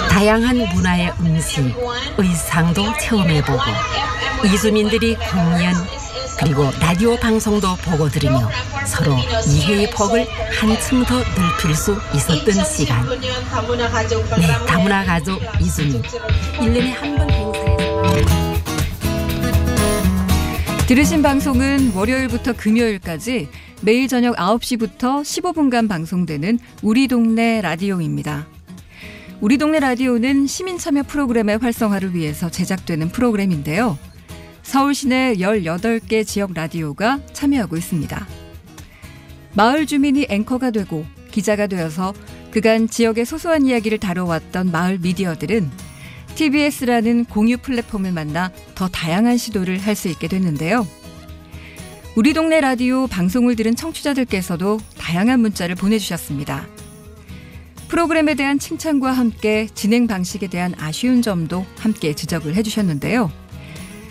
다양한 0.09 0.59
문화의 0.73 1.11
음식, 1.19 1.61
의상도 2.17 2.85
체험해보고 3.01 3.59
이주민들이 4.45 5.15
공연 5.15 5.75
그리고 6.39 6.69
라디오 6.79 7.15
방송도 7.17 7.75
보고 7.77 8.09
들으며 8.09 8.49
서로 8.85 9.15
이해의 9.47 9.89
폭을 9.91 10.25
한층 10.59 11.03
더 11.05 11.15
넓힐 11.15 11.75
수 11.75 11.97
있었던 12.13 12.63
시간. 12.65 13.05
네, 13.09 14.47
다문화 14.67 15.03
가족 15.05 15.41
이주민 15.61 16.01
1년에 16.01 16.93
한 16.93 17.15
번 17.17 17.29
행사에서 17.29 18.45
들으신 20.87 21.21
방송은 21.23 21.93
월요일부터 21.95 22.53
금요일까지 22.53 23.49
매일 23.81 24.07
저녁 24.07 24.35
9시부터 24.35 25.21
15분간 25.23 25.89
방송되는 25.89 26.59
우리 26.83 27.07
동네 27.07 27.59
라디오입니다. 27.61 28.45
우리 29.41 29.57
동네 29.57 29.79
라디오는 29.79 30.45
시민 30.47 30.77
참여 30.77 31.03
프로그램의 31.03 31.57
활성화를 31.57 32.13
위해서 32.15 32.49
제작되는 32.49 33.09
프로그램인데요. 33.09 33.97
서울 34.65 34.95
시내 34.95 35.35
18개 35.35 36.25
지역 36.25 36.53
라디오가 36.53 37.19
참여하고 37.33 37.77
있습니다. 37.77 38.27
마을 39.53 39.85
주민이 39.85 40.25
앵커가 40.27 40.71
되고 40.71 41.05
기자가 41.29 41.67
되어서 41.67 42.13
그간 42.49 42.89
지역의 42.89 43.25
소소한 43.25 43.67
이야기를 43.67 43.99
다뤄왔던 43.99 44.71
마을 44.71 44.97
미디어들은 44.97 45.69
TBS라는 46.33 47.25
공유 47.25 47.57
플랫폼을 47.57 48.11
만나 48.11 48.51
더 48.73 48.87
다양한 48.89 49.37
시도를 49.37 49.77
할 49.77 49.95
수 49.95 50.09
있게 50.09 50.27
됐는데요. 50.27 50.85
우리 52.15 52.33
동네 52.33 52.59
라디오 52.59 53.05
방송을 53.07 53.55
들은 53.55 53.75
청취자들께서도 53.75 54.79
다양한 54.97 55.41
문자를 55.41 55.75
보내주셨습니다. 55.75 56.65
프로그램에 57.87 58.33
대한 58.33 58.57
칭찬과 58.57 59.11
함께 59.11 59.67
진행 59.75 60.07
방식에 60.07 60.47
대한 60.47 60.73
아쉬운 60.79 61.21
점도 61.21 61.65
함께 61.77 62.13
지적을 62.13 62.55
해주셨는데요. 62.55 63.44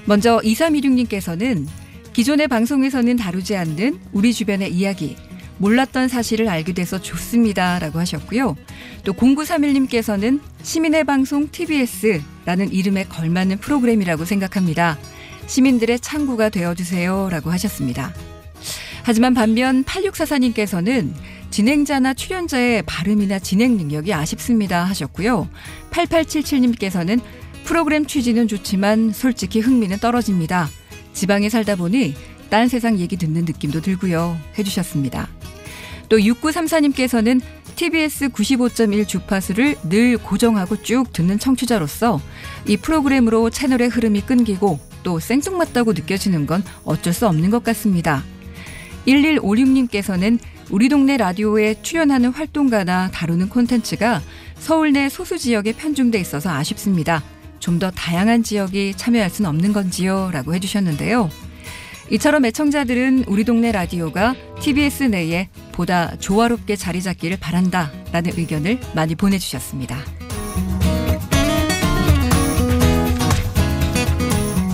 먼저 0.07 0.41
2316님께서는 0.45 1.67
기존의 2.13 2.49
방송에서는 2.49 3.17
다루지 3.17 3.57
않는 3.57 3.99
우리 4.13 4.33
주변의 4.33 4.73
이야기, 4.73 5.17
몰랐던 5.59 6.09
사실을 6.09 6.49
알게 6.49 6.73
돼서 6.73 7.01
좋습니다. 7.01 7.79
라고 7.79 7.99
하셨고요. 7.99 8.57
또 9.05 9.13
0931님께서는 9.13 10.41
시민의 10.63 11.05
방송 11.05 11.49
TBS라는 11.51 12.73
이름에 12.73 13.05
걸맞는 13.05 13.59
프로그램이라고 13.59 14.25
생각합니다. 14.25 14.99
시민들의 15.47 16.01
창구가 16.01 16.49
되어주세요. 16.49 17.29
라고 17.31 17.51
하셨습니다. 17.51 18.13
하지만 19.03 19.35
반면 19.35 19.85
8644님께서는 19.85 21.13
진행자나 21.51 22.15
출연자의 22.15 22.83
발음이나 22.83 23.39
진행 23.39 23.77
능력이 23.77 24.13
아쉽습니다. 24.15 24.85
하셨고요. 24.85 25.49
8877님께서는 25.91 27.21
프로그램 27.65 28.07
취지는 28.07 28.47
좋지만 28.47 29.13
솔직히 29.13 29.61
흥미는 29.61 29.99
떨어집니다. 29.99 30.69
지방에 31.13 31.49
살다 31.49 31.77
보니 31.77 32.15
딴 32.51 32.69
세상 32.69 32.99
얘기 32.99 33.17
듣는 33.17 33.45
느낌도 33.45 33.81
들고요. 33.81 34.39
해주셨습니다. 34.59 35.29
또 36.09 36.19
6934님께서는 36.19 37.41
TBS 37.77 38.29
95.1 38.29 39.09
주파수를 39.09 39.77
늘 39.89 40.17
고정하고 40.19 40.83
쭉 40.83 41.13
듣는 41.13 41.39
청취자로서 41.39 42.21
이 42.67 42.77
프로그램으로 42.77 43.51
채널의 43.51 43.89
흐름이 43.89 44.21
끊기고 44.21 44.79
또 45.03 45.19
생뚱맞다고 45.19 45.93
느껴지는 45.93 46.47
건 46.47 46.63
어쩔 46.85 47.13
수 47.13 47.27
없는 47.27 47.51
것 47.51 47.65
같습니다. 47.65 48.23
1156님께서는 49.07 50.39
우리 50.71 50.89
동네 50.89 51.17
라디오에 51.17 51.83
출연하는 51.83 52.31
활동가나 52.31 53.11
다루는 53.11 53.49
콘텐츠가 53.49 54.23
서울 54.59 54.93
내 54.93 55.09
소수 55.09 55.39
지역에 55.39 55.73
편중돼 55.73 56.19
있어서 56.21 56.51
아쉽습니다. 56.51 57.23
좀 57.65 57.79
더 57.79 57.91
다양한 57.91 58.43
지역이 58.43 58.95
참여할 58.95 59.31
수는 59.31 59.49
없는 59.49 59.73
건지요? 59.73 60.31
라고 60.33 60.55
해주셨는데요. 60.55 61.31
이처럼 62.11 62.45
애청자들은 62.45 63.25
우리 63.27 63.45
동네 63.45 63.73
라디오가 63.73 64.35
TBS 64.61 65.05
내에 65.05 65.49
보다 65.73 66.15
조화롭게 66.19 66.77
자리 66.77 67.01
잡기를 67.01 67.39
바란다 67.41 67.91
라는 68.13 68.33
의견을 68.37 68.79
많이 68.95 69.15
보내주셨습니다. 69.15 69.97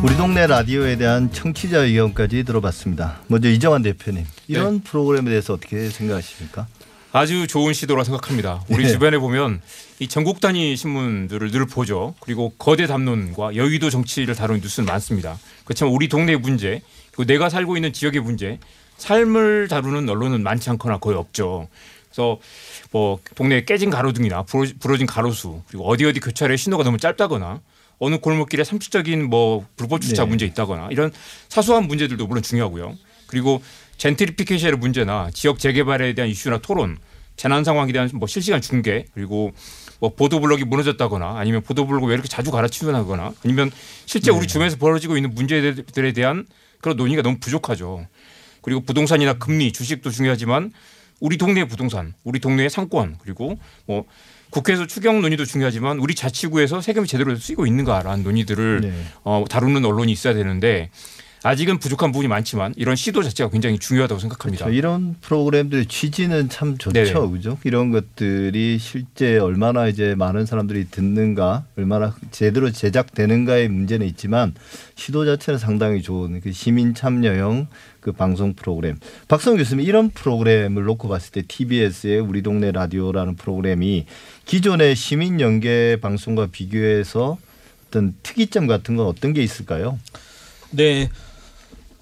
우리 0.02 0.16
동네 0.16 0.46
라디오에 0.48 0.96
대한 0.96 1.30
청취자 1.30 1.78
의견까지 1.78 2.42
들어봤습니다. 2.42 3.20
먼저 3.28 3.48
이정환 3.48 3.82
대표님, 3.82 4.24
이런 4.48 4.78
네. 4.78 4.80
프로그램에 4.82 5.30
대해서 5.30 5.54
어떻게 5.54 5.88
생각하십니까? 5.90 6.66
아주 7.12 7.46
좋은 7.48 7.72
시도라 7.72 8.04
생각합니다. 8.04 8.62
우리 8.68 8.84
네. 8.84 8.92
주변에 8.92 9.18
보면 9.18 9.60
이 9.98 10.06
전국 10.06 10.40
단위 10.40 10.76
신문들을 10.76 11.50
늘 11.50 11.66
보죠. 11.66 12.14
그리고 12.20 12.50
거대 12.56 12.86
담론과 12.86 13.56
여의도 13.56 13.90
정치를 13.90 14.36
다루는 14.36 14.60
뉴스는 14.60 14.86
많습니다. 14.86 15.38
그렇지만 15.64 15.92
우리 15.92 16.08
동네 16.08 16.36
문제, 16.36 16.82
그리고 17.10 17.24
내가 17.24 17.48
살고 17.48 17.76
있는 17.76 17.92
지역의 17.92 18.20
문제, 18.20 18.58
삶을 18.98 19.66
다루는 19.68 20.08
언론은 20.08 20.42
많지 20.42 20.70
않거나 20.70 20.98
거의 20.98 21.16
없죠. 21.16 21.68
그래서 22.08 22.38
뭐 22.92 23.18
동네 23.34 23.64
깨진 23.64 23.90
가로등이나 23.90 24.44
부러- 24.44 24.70
부러진 24.78 25.06
가로수, 25.06 25.62
그리고 25.68 25.88
어디 25.88 26.04
어디 26.04 26.20
교차로의 26.20 26.58
신호가 26.58 26.84
너무 26.84 26.98
짧다거나 26.98 27.60
어느 27.98 28.18
골목길에 28.18 28.62
상습적인 28.64 29.28
뭐 29.28 29.66
불법 29.76 30.00
주차 30.00 30.22
네. 30.24 30.28
문제 30.28 30.46
있다거나 30.46 30.88
이런 30.92 31.12
사소한 31.48 31.84
문제들도 31.88 32.24
물론 32.26 32.42
중요하고요. 32.42 32.96
그리고 33.26 33.62
젠트리피케이션의 34.00 34.78
문제나 34.78 35.28
지역 35.34 35.58
재개발에 35.58 36.14
대한 36.14 36.30
이슈나 36.30 36.58
토론, 36.58 36.96
재난 37.36 37.64
상황에 37.64 37.92
대한 37.92 38.10
뭐 38.14 38.26
실시간 38.26 38.62
중계 38.62 39.04
그리고 39.12 39.52
뭐 39.98 40.14
보도블록이 40.14 40.64
무너졌다거나 40.64 41.38
아니면 41.38 41.60
보도블록을 41.62 42.08
왜 42.08 42.14
이렇게 42.14 42.26
자주 42.26 42.50
갈아치우나거나 42.50 43.34
아니면 43.44 43.70
실제 44.06 44.30
우리 44.30 44.46
주변에서 44.46 44.78
벌어지고 44.78 45.18
있는 45.18 45.34
문제들에 45.34 46.12
대한 46.12 46.46
그런 46.80 46.96
논의가 46.96 47.20
너무 47.20 47.36
부족하죠. 47.40 48.06
그리고 48.62 48.80
부동산이나 48.80 49.34
금리, 49.34 49.70
주식도 49.70 50.10
중요하지만 50.10 50.72
우리 51.20 51.36
동네의 51.36 51.68
부동산, 51.68 52.14
우리 52.24 52.40
동네의 52.40 52.70
상권 52.70 53.18
그리고 53.20 53.58
뭐 53.84 54.06
국회에서 54.48 54.86
추경 54.86 55.20
논의도 55.20 55.44
중요하지만 55.44 55.98
우리 55.98 56.14
자치구에서 56.14 56.80
세금이 56.80 57.06
제대로 57.06 57.36
쓰이고 57.36 57.66
있는가라는 57.66 58.24
논의들을 58.24 58.80
네. 58.80 59.04
어, 59.24 59.44
다루는 59.48 59.84
언론이 59.84 60.10
있어야 60.10 60.32
되는데 60.32 60.88
아직은 61.42 61.78
부족한 61.78 62.12
부분이 62.12 62.28
많지만 62.28 62.74
이런 62.76 62.96
시도 62.96 63.22
자체가 63.22 63.50
굉장히 63.50 63.78
중요하다고 63.78 64.20
생각합니다. 64.20 64.66
그렇죠. 64.66 64.76
이런 64.76 65.16
프로그램들의 65.22 65.86
취지는 65.86 66.50
참 66.50 66.76
좋죠, 66.76 66.92
네네. 66.92 67.12
그죠? 67.30 67.58
이런 67.64 67.90
것들이 67.90 68.78
실제 68.78 69.38
얼마나 69.38 69.88
이제 69.88 70.14
많은 70.14 70.44
사람들이 70.44 70.88
듣는가, 70.90 71.64
얼마나 71.78 72.14
제대로 72.30 72.70
제작되는가의 72.70 73.68
문제는 73.68 74.06
있지만 74.08 74.54
시도 74.96 75.24
자체는 75.24 75.58
상당히 75.58 76.02
좋은 76.02 76.40
그 76.42 76.52
시민 76.52 76.94
참여형 76.94 77.68
그 78.00 78.12
방송 78.12 78.52
프로그램. 78.52 78.98
박성 79.26 79.56
교수님 79.56 79.86
이런 79.86 80.10
프로그램을 80.10 80.84
놓고 80.84 81.08
봤을 81.08 81.32
때 81.32 81.42
TBS의 81.46 82.20
우리 82.20 82.42
동네 82.42 82.70
라디오라는 82.70 83.36
프로그램이 83.36 84.04
기존의 84.44 84.94
시민 84.94 85.40
연계 85.40 85.96
방송과 86.02 86.48
비교해서 86.48 87.38
어떤 87.88 88.14
특이점 88.22 88.66
같은 88.66 88.96
건 88.96 89.06
어떤 89.06 89.32
게 89.32 89.42
있을까요? 89.42 89.98
네. 90.70 91.08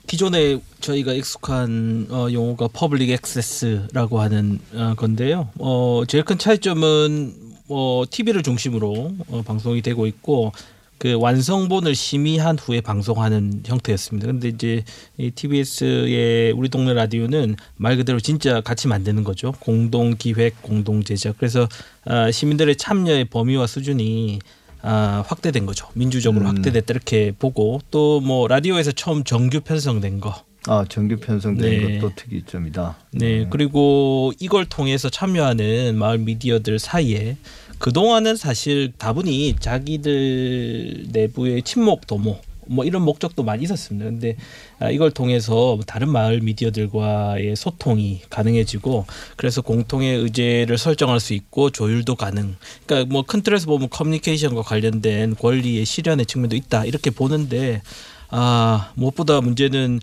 기존에 0.09 0.59
저희가 0.81 1.13
익숙한 1.13 2.07
어, 2.11 2.29
용어가 2.33 2.67
public 2.69 3.11
access라고 3.11 4.21
하는 4.21 4.59
어, 4.73 4.95
건데요. 4.97 5.51
어, 5.59 6.03
제일 6.09 6.25
큰 6.25 6.39
차이점은 6.39 7.35
어, 7.69 8.05
TV를 8.11 8.43
중심으로 8.43 9.13
어, 9.29 9.43
방송이 9.43 9.83
되고 9.83 10.07
있고 10.07 10.53
그 10.97 11.13
완성본을 11.13 11.95
심의한 11.95 12.59
후에 12.59 12.81
방송하는 12.81 13.63
형태였습니다. 13.67 14.27
근데 14.27 14.49
이제 14.49 14.83
이 15.19 15.31
TBS의 15.31 16.53
우리 16.53 16.71
동네 16.71 16.95
라디오는 16.95 17.57
말 17.77 17.99
그대로 17.99 18.19
진짜 18.19 18.63
같이 18.63 18.89
만드는 18.89 19.25
거죠. 19.25 19.53
공동 19.61 20.17
기획, 20.19 20.63
공동 20.63 21.05
제작. 21.05 21.37
그래서 21.37 21.69
아, 22.07 22.31
시민들의 22.31 22.77
참여의 22.77 23.27
범위와 23.27 23.67
수준이 23.67 24.39
아, 24.83 25.25
확대된 25.27 25.67
거죠. 25.67 25.89
민주적으로 25.95 26.45
음. 26.47 26.57
확대됐다 26.57 26.93
이렇게 26.95 27.33
보고 27.39 27.81
또 27.91 28.21
뭐 28.21 28.49
라디오에서 28.49 28.93
처음 28.93 29.25
정규 29.25 29.61
편성된 29.61 30.21
거. 30.21 30.35
아 30.67 30.85
정규 30.89 31.17
편성된 31.17 31.71
네. 31.71 31.99
것도 31.99 32.15
특이점이다. 32.17 32.97
네, 33.13 33.47
그리고 33.49 34.33
이걸 34.41 34.67
통해서 34.67 35.09
참여하는 35.09 35.97
마을 35.97 36.19
미디어들 36.19 36.79
사이에 36.79 37.37
그 37.79 37.93
동안은 37.93 38.37
사실 38.37 38.93
다분히 38.99 39.55
자기들 39.59 41.07
내부의 41.13 41.63
친목 41.63 42.07
도모 42.07 42.41
뭐 42.69 42.85
이런 42.85 43.03
목적도 43.03 43.43
많이 43.43 43.63
있었습니다. 43.65 44.05
근데 44.05 44.37
아, 44.79 44.91
이걸 44.91 45.11
통해서 45.11 45.79
다른 45.87 46.09
마을 46.11 46.41
미디어들과의 46.41 47.57
소통이 47.57 48.23
가능해지고 48.31 49.07
그래서 49.37 49.61
공통의 49.63 50.17
의제를 50.19 50.79
설정할 50.79 51.21
수 51.21 51.35
있고 51.35 51.71
조율도 51.71 52.15
가능. 52.17 52.57
그러니까 52.87 53.13
뭐 53.13 53.23
큰 53.23 53.43
틀에서 53.43 53.67
보면 53.67 53.89
커뮤니케이션과 53.91 54.63
관련된 54.63 55.35
권리의 55.37 55.85
실현의 55.85 56.27
측면도 56.27 56.57
있다 56.57 56.85
이렇게 56.85 57.11
보는데 57.11 57.83
아 58.31 58.93
무엇보다 58.95 59.41
문제는 59.41 60.01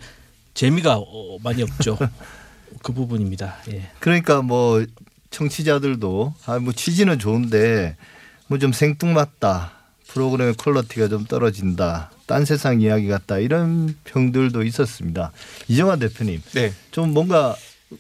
재미가 0.54 0.98
어, 0.98 1.38
많이 1.44 1.64
없죠. 1.64 1.98
그 2.84 2.94
부분입니다. 2.94 3.56
예. 3.72 3.90
그러니까 4.00 4.42
뭐 4.42 4.86
청취자들도 5.32 6.34
아 6.46 6.60
뭐 6.60 6.72
취지는 6.74 7.20
좋은데 7.20 7.96
뭐 8.48 8.58
좀 8.60 8.72
생뚱맞다 8.72 9.72
프로그램의 10.08 10.54
quality가 10.56 11.08
좀 11.08 11.26
떨어진다 11.26 12.12
딴 12.26 12.46
세상 12.46 12.82
이야기 12.82 13.08
같다 13.08 13.38
이런 13.38 13.96
평들도 14.04 14.64
있었습니다 14.64 15.32
이정환 15.68 16.00
대표님 16.00 16.42
네. 16.54 16.74
좀 16.92 17.14
뭔가 17.14 17.56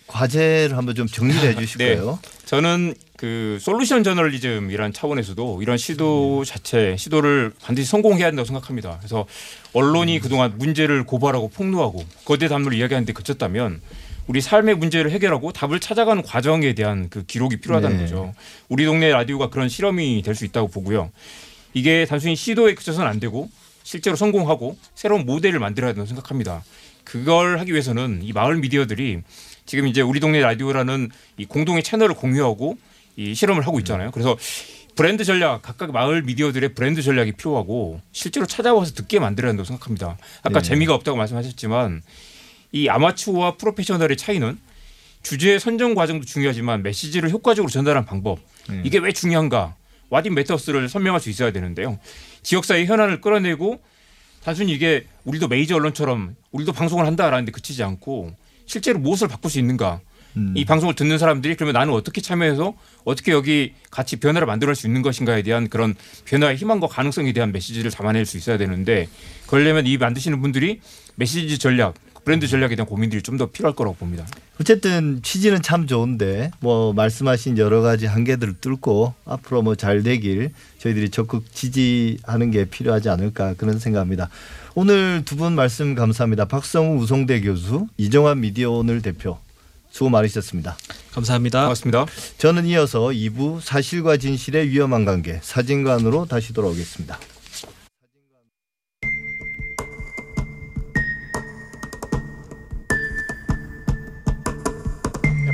과제를 0.08 0.76
한번 0.78 0.96
좀 0.96 1.08
정리해 1.08 1.56
주실까요? 1.60 2.20
네. 2.22 2.30
저는 2.46 2.96
그 3.18 3.58
solution 3.62 4.04
journalism이라는 4.04 4.94
차원에서도 4.94 5.62
이런 5.62 5.78
시도 5.78 6.44
자체 6.44 6.96
시도를 6.98 7.54
반드시 7.62 7.90
성공해야 7.90 8.28
한다고 8.28 8.46
생각합니다. 8.46 8.98
그래서 9.00 9.26
언론이 9.74 10.20
그동안 10.20 10.58
문제를 10.58 11.06
고발하고 11.06 11.48
폭로하고 11.50 12.04
거대 12.26 12.48
담론을 12.48 12.78
이야기하는데 12.78 13.14
그쳤다면 13.14 13.80
우리 14.28 14.42
삶의 14.42 14.76
문제를 14.76 15.12
해결하고 15.12 15.54
답을 15.54 15.80
찾아가는 15.80 16.22
과정에 16.24 16.74
대한 16.74 17.10
그 17.10 17.24
기록이 17.26 17.58
필요하다는 17.58 17.98
네. 17.98 18.04
거죠. 18.04 18.34
우리 18.70 18.86
동네 18.86 19.10
라디오가 19.12 19.50
그런 19.50 19.70
실험이 19.70 20.22
될 20.24 20.36
수 20.36 20.46
있다고 20.46 20.68
보고요. 20.68 21.12
이게 21.74 22.06
단순히 22.06 22.36
시도에 22.36 22.74
그쳐서는 22.74 23.08
안 23.10 23.20
되고 23.20 23.50
실제로 23.86 24.15
성공하고 24.15 24.76
새로운 24.95 25.28
모델을 25.28 25.60
만들어야 25.60 25.91
된다고 25.91 26.08
생각합니다. 26.08 26.63
그걸 27.04 27.60
하기 27.60 27.71
위해서는 27.71 28.21
이 28.24 28.34
마을 28.34 28.58
미디어들이 28.58 29.21
지금 29.67 29.88
이제 29.88 30.02
우리 30.02 30.19
동네 30.19 30.41
라디오라는 30.41 31.12
이 31.38 31.45
공동의 31.45 31.84
채널을 31.84 32.15
공유하고 32.15 32.78
이 33.15 33.36
실험을 33.36 33.65
하고 33.65 33.78
있잖아요. 33.80 34.10
그래서 34.10 34.36
브랜드 34.95 35.24
전략 35.24 35.62
각각 35.62 35.91
마을 35.91 36.24
미디어들의 36.24 36.74
브랜드 36.74 37.04
전략이 37.04 37.34
필요하고 37.34 38.02
실제로 38.12 38.48
찾아와서 38.48 38.95
듣게 38.95 39.19
만들어야 39.19 39.52
한다고 39.52 39.67
생각합니다. 39.67 40.17
아까 40.41 40.62
네. 40.62 40.67
재미가 40.67 40.95
없다고 40.95 41.15
말씀하셨지만 41.17 42.02
이 42.71 42.89
아마추어와 42.89 43.58
프로페셔널의 43.58 44.17
차이는 44.17 44.58
주제 45.21 45.60
선정 45.60 45.93
과정도 45.93 46.26
중요하지만 46.26 46.82
메시지를 46.82 47.30
효과적으로 47.30 47.71
전달하는 47.71 48.08
방법 48.08 48.39
음. 48.69 48.82
이게 48.84 48.98
왜 48.98 49.12
중요한가 49.12 49.76
와딘 50.10 50.34
메터스를 50.34 50.89
설명할 50.89 51.19
수 51.19 51.30
있어야 51.30 51.52
되는데요. 51.52 52.00
지역사회 52.46 52.86
현안을 52.86 53.22
끌어내고 53.22 53.82
단순히 54.44 54.72
이게 54.72 55.06
우리도 55.24 55.48
메이저 55.48 55.76
언론처럼 55.76 56.36
우리도 56.52 56.74
방송을 56.74 57.06
한다라는 57.06 57.46
데 57.46 57.52
그치지 57.52 57.84
않고 57.84 58.36
실제로 58.68 59.00
무엇을 59.00 59.28
바꿀 59.28 59.50
수 59.50 59.58
있는가 59.58 60.00
음. 60.38 60.54
이 60.56 60.64
방송을 60.64 60.94
듣는 60.94 61.18
사람들이 61.18 61.56
그러면 61.56 61.74
나는 61.74 61.94
어떻게 61.94 62.22
참여해서 62.22 62.76
어떻게 63.04 63.32
여기 63.32 63.74
같이 63.90 64.18
변화를 64.18 64.46
만들어낼 64.46 64.76
수 64.76 64.86
있는 64.86 65.02
것인가에 65.02 65.42
대한 65.42 65.70
그런 65.70 65.96
변화의 66.26 66.58
희망과 66.58 66.88
가능성에 66.88 67.34
대한 67.34 67.52
메시지를 67.52 67.90
담아낼 67.90 68.28
수 68.28 68.38
있어야 68.38 68.58
되는데 68.60 69.10
그러려면 69.48 69.88
이 69.88 69.98
만드시는 69.98 70.40
분들이 70.40 70.82
메시지 71.16 71.58
전략 71.58 71.96
브랜드 72.26 72.48
전략에 72.48 72.76
대한 72.76 72.88
고민들이 72.88 73.22
좀 73.22 73.38
더 73.38 73.46
필요할 73.48 73.76
거라고 73.76 73.96
봅니다. 73.98 74.26
어쨌든 74.60 75.20
취지는 75.22 75.62
참 75.62 75.88
좋은데 75.88 76.52
뭐 76.60 76.94
말씀하신 76.94 77.58
여러 77.58 77.82
가지 77.82 78.06
한계들을 78.06 78.56
뚫고 78.62 79.14
앞으로 79.26 79.62
뭐 79.62 79.76
잘 79.76 80.04
되길 80.04 80.52
저희들이 80.80 81.10
적극 81.10 81.54
지지하는 81.54 82.52
게 82.52 82.66
필요하지 82.66 83.10
않을까 83.10 83.54
그런 83.56 83.78
생각합니다. 83.80 84.30
오늘 84.74 85.24
두 85.26 85.36
분 85.36 85.54
말씀 85.54 85.96
감사합니다. 85.96 86.46
박성우 86.46 86.98
우송대 87.02 87.42
교수, 87.42 87.88
이정환 87.98 88.40
미디어 88.42 88.72
오늘 88.72 89.02
대표 89.02 89.38
수고 89.92 90.10
많으셨습니다. 90.10 90.78
감사합니다. 91.14 91.62
고맙습니다. 91.64 92.06
저는 92.38 92.66
이어서 92.68 93.00
2부 93.08 93.62
사실과 93.62 94.18
진실의 94.18 94.70
위험한 94.70 95.06
관계 95.06 95.40
사진관으로 95.42 96.26
다시 96.26 96.54
돌아오겠습니다. 96.54 97.18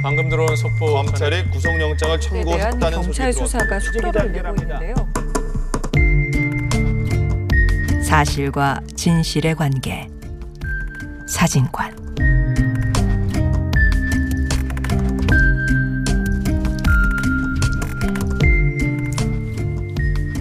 방금 0.02 0.30
들어온 0.30 0.56
속보 0.56 0.94
검찰이 0.94 1.48
구속영장을 1.52 2.20
청구했다는 2.20 3.02
경찰 3.02 3.32
소식이 3.32 3.46
수사가 3.46 3.80
속도를 3.80 4.32
내고 4.32 4.56
있는데요. 4.62 4.96
사실과 8.04 8.82
진실의 8.96 9.56
관계 9.56 10.08
사진관 11.28 11.96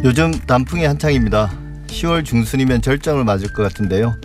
요즘 0.03 0.33
단풍이 0.47 0.87
한창입니다. 0.87 1.53
10월 1.89 2.25
중순이면 2.25 2.81
절정을 2.81 3.25
맞을 3.25 3.53
것 3.53 3.63
같은데요. 3.63 4.17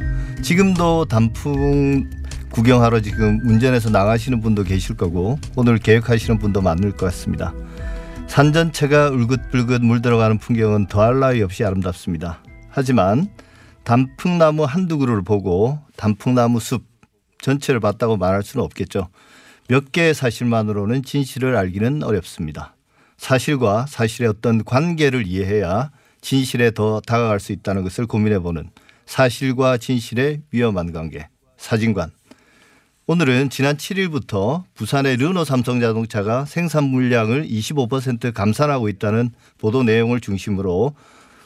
지금도 0.42 1.06
단풍 1.06 2.10
구경하러 2.56 3.02
지금 3.02 3.42
운전해서 3.44 3.90
나가시는 3.90 4.40
분도 4.40 4.64
계실 4.64 4.96
거고 4.96 5.38
오늘 5.58 5.78
계획하시는 5.78 6.40
분도 6.40 6.62
많을 6.62 6.92
것 6.92 7.08
같습니다. 7.08 7.54
산 8.28 8.54
전체가 8.54 9.10
울긋불긋 9.10 9.84
물들어가는 9.84 10.38
풍경은 10.38 10.88
더할 10.88 11.20
나위 11.20 11.42
없이 11.42 11.66
아름답습니다. 11.66 12.42
하지만 12.70 13.28
단풍나무 13.84 14.64
한두 14.64 14.98
그루를 14.98 15.22
보고 15.22 15.80
단풍나무 15.98 16.62
숲 16.62 16.86
전체를 17.40 17.82
봤다고 17.82 18.16
말할 18.16 18.42
수는 18.42 18.64
없겠죠. 18.64 19.10
몇 19.68 19.92
개의 19.92 20.14
사실만으로는 20.14 21.04
진실을 21.04 21.58
알기는 21.58 22.04
어렵습니다. 22.04 22.74
사실과 23.18 23.86
사실의 23.86 24.30
어떤 24.30 24.64
관계를 24.64 25.28
이해해야 25.28 25.92
진실에 26.22 26.72
더 26.72 27.02
다가갈 27.02 27.42
수 27.42 27.52
있다는 27.52 27.84
것을 27.84 28.08
고민해보는 28.08 28.70
사실과 29.06 29.76
진실의 29.76 30.44
위험한 30.52 30.94
관계 30.94 31.28
사진관 31.58 32.12
오늘은 33.08 33.52
지난 33.52 33.78
7일부터 33.78 34.64
부산의 34.74 35.18
르노 35.18 35.46
삼성자동차가 35.46 36.46
생산 36.46 36.86
물량을 36.86 37.48
25% 37.48 38.34
감산하고 38.34 38.90
있다는 38.90 39.30
보도 39.60 39.84
내용을 39.84 40.20
중심으로 40.20 40.96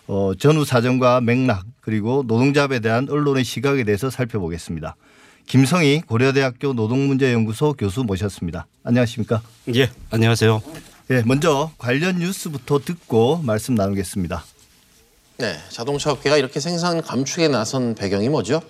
어, 0.07 0.31
전후 0.39 0.63
사정과 0.63 1.19
맥락 1.19 1.65
그리고 1.81 2.23
노동자에 2.25 2.79
대한 2.79 3.09
언론의 3.09 3.43
시각에 3.43 3.83
대해서 3.83 4.09
살펴보겠습니다. 4.09 4.95
김성희 5.47 6.03
고려대학교 6.07 6.71
노동문제연구소 6.71 7.73
교수 7.73 8.05
모셨습니다. 8.05 8.65
안녕하십니까? 8.85 9.41
예, 9.75 9.89
안녕하세요. 10.11 10.61
예, 11.11 11.23
먼저 11.25 11.71
관련 11.77 12.19
뉴스부터 12.19 12.79
듣고 12.79 13.41
말씀 13.43 13.75
나누겠습니다. 13.75 14.45
네, 15.39 15.57
자동차 15.69 16.11
업계가 16.11 16.37
이렇게 16.37 16.61
생산 16.61 17.01
감축에 17.01 17.49
나선 17.49 17.95
배경이 17.95 18.29
뭐죠? 18.29 18.61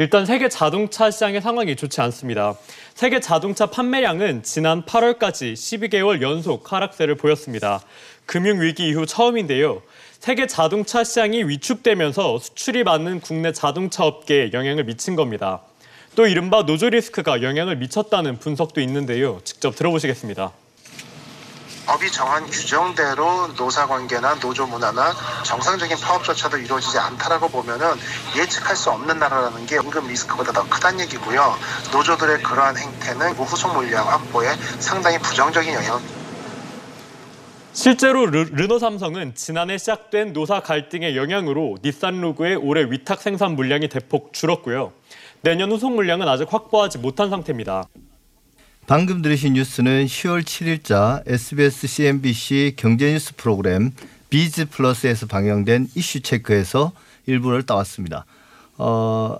일단 0.00 0.26
세계 0.26 0.48
자동차 0.48 1.10
시장의 1.10 1.40
상황이 1.40 1.74
좋지 1.74 2.00
않습니다. 2.02 2.54
세계 2.94 3.18
자동차 3.18 3.66
판매량은 3.66 4.44
지난 4.44 4.84
8월까지 4.84 5.54
12개월 5.54 6.22
연속 6.22 6.72
하락세를 6.72 7.16
보였습니다. 7.16 7.82
금융위기 8.24 8.90
이후 8.90 9.06
처음인데요. 9.06 9.82
세계 10.20 10.46
자동차 10.46 11.02
시장이 11.02 11.42
위축되면서 11.42 12.38
수출이 12.38 12.84
많은 12.84 13.18
국내 13.18 13.50
자동차 13.50 14.04
업계에 14.04 14.52
영향을 14.52 14.84
미친 14.84 15.16
겁니다. 15.16 15.62
또 16.14 16.28
이른바 16.28 16.64
노조 16.64 16.88
리스크가 16.90 17.42
영향을 17.42 17.74
미쳤다는 17.78 18.38
분석도 18.38 18.80
있는데요. 18.80 19.40
직접 19.42 19.74
들어보시겠습니다. 19.74 20.52
법이 21.88 22.12
정한 22.12 22.44
규정대로 22.44 23.48
노사관계나 23.56 24.40
노조 24.40 24.66
문화나 24.66 25.14
정상적인 25.42 25.96
파업 25.96 26.22
절차도 26.22 26.58
이루어지지 26.58 26.98
않다라고 26.98 27.48
보면은 27.48 27.86
예측할 28.36 28.76
수 28.76 28.90
없는 28.90 29.18
나라라는 29.18 29.64
게 29.64 29.76
임금 29.76 30.06
리스크보다 30.06 30.52
더 30.52 30.68
크다는 30.68 31.00
얘기고요. 31.00 31.56
노조들의 31.90 32.42
그러한 32.42 32.76
행태는 32.76 33.32
후속 33.32 33.72
물량 33.72 34.06
확보에 34.06 34.54
상당히 34.80 35.18
부정적인 35.18 35.72
영향. 35.72 35.98
실제로 37.72 38.26
르, 38.26 38.42
르노 38.52 38.78
삼성은 38.78 39.34
지난해 39.34 39.78
시작된 39.78 40.34
노사 40.34 40.60
갈등의 40.60 41.16
영향으로 41.16 41.78
닛산 41.82 42.20
로그의 42.20 42.56
올해 42.56 42.84
위탁 42.84 43.22
생산 43.22 43.52
물량이 43.52 43.88
대폭 43.88 44.34
줄었고요. 44.34 44.92
내년 45.40 45.72
후속 45.72 45.94
물량은 45.94 46.28
아직 46.28 46.52
확보하지 46.52 46.98
못한 46.98 47.30
상태입니다. 47.30 47.84
방금 48.88 49.20
들으신 49.20 49.52
뉴스는 49.52 50.06
10월 50.06 50.42
7일자 50.42 51.22
SBS 51.26 51.86
CNBC 51.86 52.72
경제뉴스 52.78 53.36
프로그램 53.36 53.90
비즈 54.30 54.64
플러스에서 54.64 55.26
방영된 55.26 55.90
이슈 55.94 56.20
체크에서 56.20 56.92
일부를 57.26 57.64
따왔습니다. 57.64 58.24
어, 58.78 59.36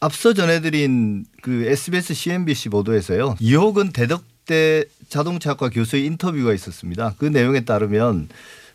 앞서 0.00 0.32
전해드린 0.32 1.26
그 1.42 1.66
SBS 1.66 2.14
CNBC 2.14 2.70
보도에서요. 2.70 3.36
이호근 3.40 3.92
대덕대 3.92 4.84
자동차학과 5.10 5.68
교수의 5.68 6.06
인터뷰가 6.06 6.54
있었습니다. 6.54 7.14
그 7.18 7.26
내용에 7.26 7.66
따르면 7.66 8.30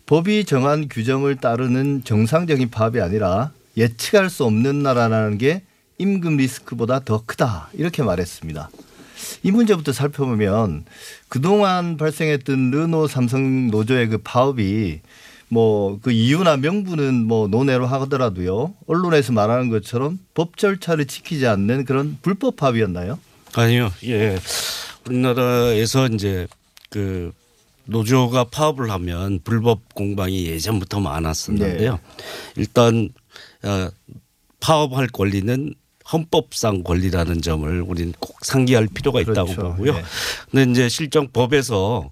법이 0.05 0.45
정한 0.45 0.89
규정을 0.89 1.37
따르는 1.37 2.03
정상적인 2.03 2.69
파업이 2.69 3.01
아니라 3.01 3.51
예측할 3.77 4.29
수 4.29 4.45
없는 4.45 4.83
나라라는 4.83 5.39
게 5.39 5.63
임금 5.97 6.37
리스크보다 6.37 6.99
더 6.99 7.23
크다 7.25 7.69
이렇게 7.73 8.03
말했습니다. 8.03 8.69
이 9.43 9.51
문제부터 9.51 9.93
살펴보면 9.93 10.85
그동안 11.29 11.97
발생했던 11.97 12.71
르노 12.71 13.07
삼성 13.07 13.67
노조의 13.67 14.07
그 14.07 14.17
파업이 14.19 15.01
뭐 15.49 15.99
그 16.01 16.11
이유나 16.11 16.57
명분은 16.57 17.25
뭐 17.25 17.47
논외로 17.47 17.85
하더라도요 17.85 18.73
언론에서 18.87 19.33
말하는 19.33 19.69
것처럼 19.69 20.19
법 20.33 20.57
절차를 20.57 21.05
지키지 21.05 21.47
않는 21.47 21.85
그런 21.85 22.17
불법 22.21 22.55
파업이었나요? 22.55 23.19
아니요, 23.55 23.91
예. 24.05 24.37
우리나라에서 25.05 26.07
이제 26.07 26.47
그 26.89 27.31
노조가 27.85 28.45
파업을 28.45 28.89
하면 28.91 29.39
불법 29.43 29.93
공방이 29.93 30.45
예전부터 30.47 30.99
많았었는데요. 30.99 31.91
네. 31.93 31.99
일단 32.55 33.09
어, 33.63 33.89
파업할 34.59 35.07
권리는 35.07 35.73
헌법상 36.11 36.83
권리라는 36.83 37.41
점을 37.41 37.81
우리는 37.81 38.13
꼭 38.19 38.43
상기할 38.43 38.87
필요가 38.93 39.21
있다고 39.21 39.51
그렇죠. 39.53 39.61
보고요. 39.75 39.95
예. 39.95 40.03
근데 40.51 40.71
이제 40.71 40.89
실정 40.89 41.27
법에서 41.29 42.11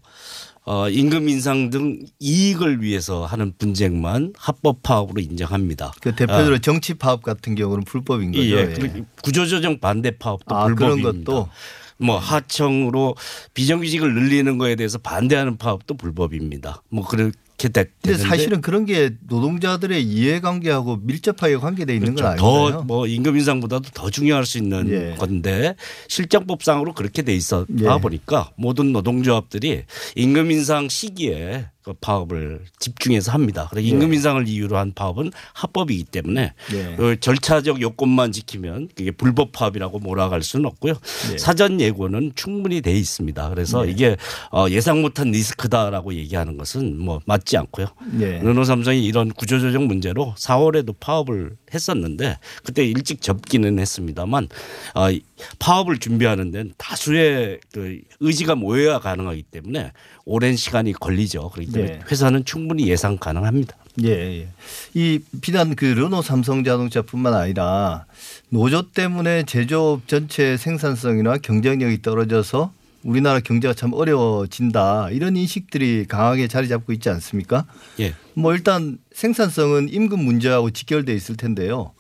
어, 0.64 0.90
임금 0.90 1.28
인상 1.28 1.70
등 1.72 2.06
이익을 2.20 2.82
위해서 2.84 3.26
하는 3.26 3.52
분쟁만 3.58 4.34
합법 4.38 4.84
파업으로 4.84 5.20
인정합니다. 5.22 5.94
그 6.02 6.16
대표적으로 6.16 6.56
아, 6.56 6.60
정치 6.60 6.94
파업 6.94 7.24
같은 7.24 7.56
경우는 7.56 7.84
불법인 7.84 8.32
거죠. 8.32 8.44
예, 8.44 8.76
예. 8.80 9.04
구조조정 9.24 9.80
반대 9.80 10.12
파업도 10.12 10.56
아, 10.56 10.66
그런 10.66 10.76
불법입니다. 11.02 11.32
것도? 11.32 11.50
뭐 11.98 12.18
하청으로 12.18 13.16
비정규직을 13.54 14.14
늘리는 14.14 14.58
거에 14.58 14.76
대해서 14.76 14.98
반대하는 14.98 15.58
파업도 15.58 15.98
불법입니다. 15.98 16.82
뭐 16.90 17.06
그 17.06 17.32
렇게 17.62 17.70
됐. 17.70 17.92
근데 18.02 18.18
사실은 18.18 18.62
그런 18.62 18.86
게 18.86 19.12
노동자들의 19.28 20.02
이해관계하고 20.04 20.98
밀접하게 21.04 21.58
관계돼 21.58 21.94
있는 21.94 22.16
건 22.16 22.26
아니잖아요. 22.26 22.86
더뭐 22.88 23.08
임금 23.08 23.38
인상보다도 23.38 23.90
더 23.94 24.10
중요할 24.10 24.46
수 24.46 24.58
있는 24.58 24.90
예. 24.90 25.16
건데 25.16 25.76
실정법상으로 26.08 26.94
그렇게 26.94 27.22
돼 27.22 27.36
있어 27.36 27.66
예. 27.80 27.86
봐 27.86 28.00
보니까 28.00 28.52
모든 28.56 28.92
노동조합들이 28.92 29.84
임금 30.16 30.52
인상 30.52 30.90
시기에 30.90 31.68
그 31.84 31.94
파업을 31.94 32.62
집중해서 32.80 33.32
합니다. 33.32 33.68
그래서 33.70 33.86
예. 33.88 33.90
임금 33.90 34.14
인상을 34.14 34.48
이유로 34.48 34.78
한 34.78 34.94
파업은 34.94 35.32
합법이기 35.54 36.06
때문에 36.06 36.54
예. 36.74 36.96
그 36.96 37.20
절차적 37.20 37.82
요건만 37.82 38.32
지키면 38.32 38.90
그게 38.96 39.12
불법 39.12 39.52
파업이라고 39.52 40.00
몰아갈 40.00 40.44
수는 40.44 40.66
없고요. 40.68 40.94
예. 41.34 41.38
사전 41.38 41.82
예고는 41.82 42.34
충분히 42.36 42.82
돼 42.82 42.92
있습니다. 42.94 43.50
그래서 43.50 43.88
예. 43.88 43.92
이게 43.92 44.18
어, 44.52 44.68
예상 44.70 45.02
못한 45.02 45.32
리스크다라고 45.32 46.14
얘기하는 46.14 46.58
것은 46.58 47.00
뭐 47.00 47.20
맞지 47.26 47.58
않고요. 47.58 47.88
예. 48.20 48.40
르노 48.40 48.64
삼성이 48.64 49.04
이런 49.04 49.32
구조조정 49.32 49.88
문제로 49.88 50.36
4월에도 50.38 50.96
파업을 51.00 51.58
했었는데 51.74 52.38
그때 52.64 52.86
일찍 52.86 53.22
접기는 53.22 53.80
했습니다만 53.80 54.48
어, 54.96 55.12
이 55.12 55.22
파업을 55.60 55.98
준비하는 55.98 56.52
데는 56.52 56.74
다수의 56.78 57.60
그 57.74 58.00
의지가 58.20 58.56
모여야 58.56 59.00
가능하기 59.00 59.44
때문에 59.44 59.92
오랜 60.26 60.56
시간이 60.56 60.94
걸리죠. 60.94 61.50
그렇기 61.50 61.72
때문에 61.72 61.94
예. 61.94 62.00
회사는 62.10 62.46
충분히 62.46 62.88
예상 62.88 63.18
가능합니다. 63.18 63.76
예, 64.04 64.10
예. 64.10 64.48
이 64.94 65.20
비단 65.42 65.76
그 65.76 65.86
르노 65.86 66.22
삼성 66.22 66.64
자동차뿐만 66.64 67.34
아니라 67.34 68.06
노조 68.50 68.92
때문에 68.92 69.44
제조업 69.44 70.08
전체 70.08 70.58
생산성이나 70.58 71.38
경쟁력이 71.38 72.02
떨어져서 72.02 72.72
우리나라 73.04 73.40
경제가 73.40 73.74
참 73.74 73.94
어려워진다 73.94 75.10
이런 75.12 75.36
인식들이 75.36 76.06
강하게 76.08 76.48
자리 76.48 76.68
잡고 76.68 76.94
있지 76.94 77.10
않습니까? 77.10 77.66
예. 78.00 78.14
뭐 78.34 78.54
일단 78.54 78.98
생산성은 79.14 79.90
임금 79.90 80.20
문제하고 80.20 80.72
직결돼 80.72 81.14
있을 81.14 81.36
텐데요. 81.38 81.94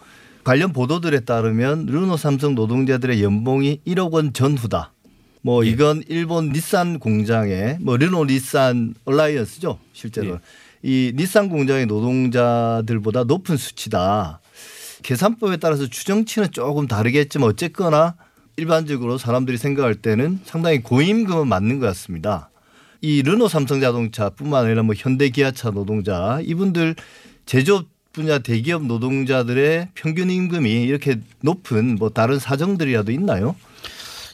관련 0.44 0.74
보도들에 0.74 1.22
따르면 1.22 1.86
르노 1.86 2.18
삼성 2.18 2.56
노동자들의 2.56 3.22
연봉이 3.24 3.80
1억 3.86 4.12
원 4.12 4.34
전후다. 4.34 4.94
뭐 5.44 5.64
이건 5.64 6.04
일본 6.08 6.50
닛산 6.52 7.00
공장의 7.00 7.78
뭐 7.82 7.98
르노 7.98 8.26
닛산 8.26 8.94
얼라이언스죠 9.06 9.80
실제로 9.92 10.40
이 10.84 11.14
닛산 11.16 11.50
공장의 11.50 11.88
노동자들보다 11.88 13.24
높은 13.26 13.58
수치다. 13.58 14.40
계산법에 15.04 15.58
따라서 15.58 15.88
추정치는 15.88 16.52
조금 16.52 16.88
다르겠지만 16.88 17.50
어쨌거나 17.50 18.16
일반적으로 18.58 19.18
사람들이 19.18 19.58
생각할 19.58 19.96
때는 19.96 20.40
상당히 20.44 20.82
고임금은 20.82 21.48
맞는 21.48 21.80
것 21.80 21.86
같습니다. 21.88 22.50
이 23.02 23.24
르노 23.24 23.48
삼성자동차뿐만 23.48 24.66
아니라 24.66 24.84
뭐 24.84 24.94
현대 24.96 25.30
기아차 25.30 25.72
노동자 25.72 26.40
이분들 26.44 26.96
제조업 27.46 27.86
분야 28.14 28.40
대기업 28.40 28.86
노동자들의 28.86 29.90
평균 29.96 30.30
임금이 30.30 30.70
이렇게 30.84 31.20
높은 31.42 31.96
뭐 31.96 32.10
다른 32.10 32.40
사정들이라도 32.40 33.12
있나요? 33.12 33.56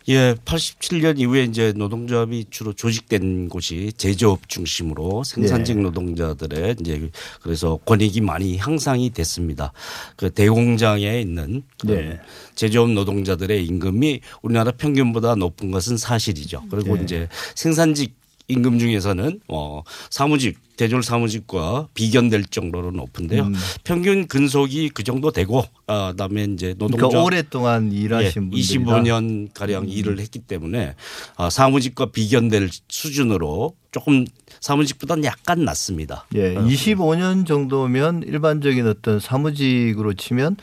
예, 0.10 0.36
87년 0.45 1.20
이후에 1.20 1.43
이제 1.43 1.74
노동조합이 1.76 2.45
주로 2.49 2.72
조직된 2.72 3.49
곳이 3.49 3.91
제조업 3.97 4.47
중심으로 4.47 5.26
생산직 5.26 5.78
예. 5.78 5.82
노동자들의 5.82 6.78
이제 6.80 7.10
그래서 7.41 7.78
권익이 7.84 8.22
많이 8.22 8.58
향상이 8.58 9.10
됐습니다. 9.10 9.74
그 10.16 10.30
대공장에 10.30 11.20
있는 11.20 11.64
그 11.78 11.91
예. 11.91 12.20
제조업 12.55 12.91
노동자들의 12.91 13.66
임금이 13.66 14.22
우리나라 14.43 14.72
평균보다 14.72 15.36
높은 15.36 15.72
것은 15.72 15.97
사실이죠. 15.97 16.64
그리고 16.72 16.97
예. 16.97 17.03
이제 17.03 17.28
생산직 17.55 18.16
임금 18.48 18.80
중에서는 18.80 19.41
어 19.50 19.84
사무직 20.10 20.60
대졸 20.78 21.04
사무직과 21.04 21.88
비견될 21.93 22.45
정도로 22.45 22.91
높은데요. 22.91 23.43
음. 23.43 23.56
평균 23.84 24.28
근속이 24.28 24.89
그 24.89 25.04
정도 25.04 25.32
되고 25.32 25.66
아, 25.88 26.12
그다음에 26.12 26.43
이제 26.43 26.76
노동자 26.78 27.08
그러니까 27.08 27.24
오랫동안 27.24 27.91
일하신 27.91 28.52
분들이다. 28.52 29.02
25년 29.02 29.50
가량 29.54 29.89
일을 29.89 30.20
했기 30.20 30.39
때문에 30.39 30.93
아, 31.36 31.50
사무직과 31.50 32.12
비견될 32.12 32.70
수준으로 32.88 33.76
조금 33.91 34.26
사무직보다는 34.60 35.24
약간 35.24 35.66
낮습니다. 35.66 36.28
예, 36.36 36.54
25년 36.54 37.48
정도면 37.48 38.24
일반적인 38.24 38.88
어떤 38.88 39.20
사무직으로 39.20 40.14
치면 40.14 40.58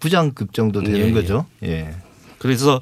부장급 0.00 0.54
정도 0.54 0.82
되는 0.82 0.98
예, 0.98 1.08
예. 1.08 1.12
거죠. 1.12 1.44
예. 1.62 1.94
그래서 2.38 2.80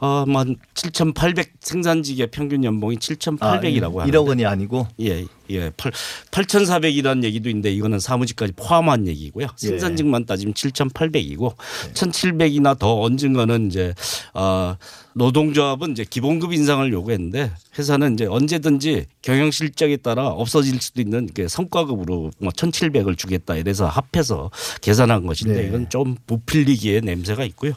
아마 0.00 0.44
7,800 0.74 1.54
생산직의 1.60 2.28
평균 2.30 2.64
연봉이 2.64 2.96
7,800이라고 2.96 3.98
아, 3.98 4.02
하는데. 4.02 4.18
1억 4.18 4.26
원이 4.26 4.44
아니고? 4.46 4.86
예, 5.00 5.24
예. 5.50 5.70
8, 5.76 5.92
8,400이라는 6.30 7.24
얘기도 7.24 7.48
있는데 7.48 7.72
이거는 7.72 7.98
사무직까지 7.98 8.54
포함한 8.56 9.06
얘기고요. 9.06 9.46
예. 9.46 9.66
생산직만 9.68 10.26
따지면 10.26 10.54
7,800이고 10.54 11.54
1,700이나 11.94 12.78
더 12.78 13.00
얹은 13.00 13.32
거는 13.32 13.68
이제 13.68 13.94
아 14.34 14.76
노동조합은 15.14 15.92
이제 15.92 16.04
기본급 16.08 16.52
인상을 16.52 16.92
요구했는데 16.92 17.50
회사는 17.78 18.14
이제 18.14 18.26
언제든지 18.26 19.06
경영 19.22 19.50
실적에 19.50 19.96
따라 19.96 20.28
없어질 20.28 20.80
수도 20.80 21.00
있는 21.00 21.28
그 21.34 21.48
성과급으로 21.48 22.30
뭐 22.38 22.52
1,700을 22.52 23.16
주겠다 23.18 23.56
이래서 23.56 23.86
합해서 23.86 24.50
계산한 24.80 25.26
것인데 25.26 25.62
네. 25.62 25.68
이건 25.68 25.88
좀 25.90 26.16
부필리기의 26.26 27.02
냄새가 27.02 27.44
있고요. 27.44 27.72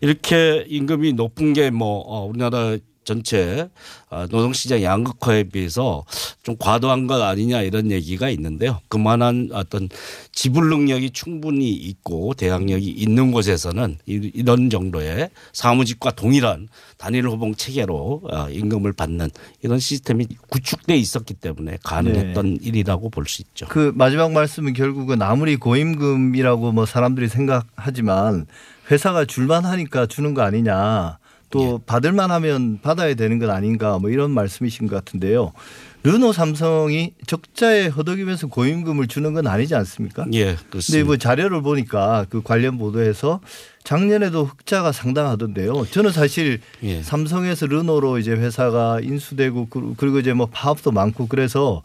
이렇게 0.00 0.64
임금이 0.68 1.12
높은 1.14 1.52
게 1.52 1.72
뭐 1.72 2.26
우리나라 2.26 2.76
전체 3.04 3.68
아, 4.10 4.26
노동시장 4.30 4.82
양극화에 4.82 5.44
비해서 5.44 6.04
좀 6.42 6.56
과도한 6.58 7.06
것 7.06 7.20
아니냐 7.20 7.62
이런 7.62 7.90
얘기가 7.90 8.28
있는데요. 8.30 8.80
그만한 8.88 9.48
어떤 9.52 9.88
지불 10.32 10.68
능력이 10.70 11.10
충분히 11.10 11.70
있고 11.72 12.34
대항력이 12.34 12.86
있는 12.88 13.32
곳에서는 13.32 13.98
이- 14.06 14.30
이런 14.34 14.70
정도의 14.70 15.30
사무직과 15.52 16.12
동일한 16.12 16.68
단일 16.98 17.26
호봉 17.28 17.54
체계로 17.56 18.22
아, 18.30 18.48
임금을 18.50 18.92
받는 18.92 19.30
이런 19.62 19.78
시스템이 19.78 20.26
구축돼 20.48 20.96
있었기 20.96 21.34
때문에 21.34 21.78
가능했던 21.82 22.58
일이라고 22.62 23.10
볼 23.10 23.22
수 23.26 23.42
있죠. 23.42 23.66
그 23.68 23.92
마지막 23.94 24.32
말씀은 24.32 24.72
결국은 24.74 25.22
아무리 25.22 25.56
고임금이라고 25.56 26.72
뭐 26.72 26.86
사람들이 26.86 27.28
생각하지만 27.28 28.46
회사가 28.90 29.24
줄만 29.24 29.64
하니까 29.64 30.06
주는 30.06 30.34
거 30.34 30.42
아니냐 30.42 31.18
또 31.52 31.78
예. 31.80 31.84
받을 31.86 32.12
만 32.12 32.30
하면 32.32 32.80
받아야 32.82 33.14
되는 33.14 33.38
것 33.38 33.48
아닌가 33.50 33.98
뭐 34.00 34.10
이런 34.10 34.32
말씀이신 34.32 34.88
것 34.88 34.96
같은데요. 34.96 35.52
르노 36.02 36.32
삼성이 36.32 37.12
적자에 37.28 37.86
허덕이면서 37.86 38.48
고임금을 38.48 39.06
주는 39.06 39.32
건 39.34 39.46
아니지 39.46 39.76
않습니까? 39.76 40.24
예, 40.32 40.56
그렇습니다. 40.70 41.06
뭐 41.06 41.16
자료를 41.16 41.62
보니까 41.62 42.26
그 42.28 42.42
관련 42.42 42.76
보도에서 42.78 43.40
작년에도 43.84 44.44
흑자가 44.44 44.90
상당하던데요. 44.90 45.86
저는 45.92 46.10
사실 46.10 46.60
예. 46.82 47.02
삼성에서 47.02 47.66
르노로 47.66 48.18
이제 48.18 48.32
회사가 48.32 48.98
인수되고 49.00 49.68
그- 49.68 49.94
그리고 49.96 50.18
이제 50.18 50.32
뭐 50.32 50.46
파업도 50.50 50.90
많고 50.90 51.28
그래서 51.28 51.82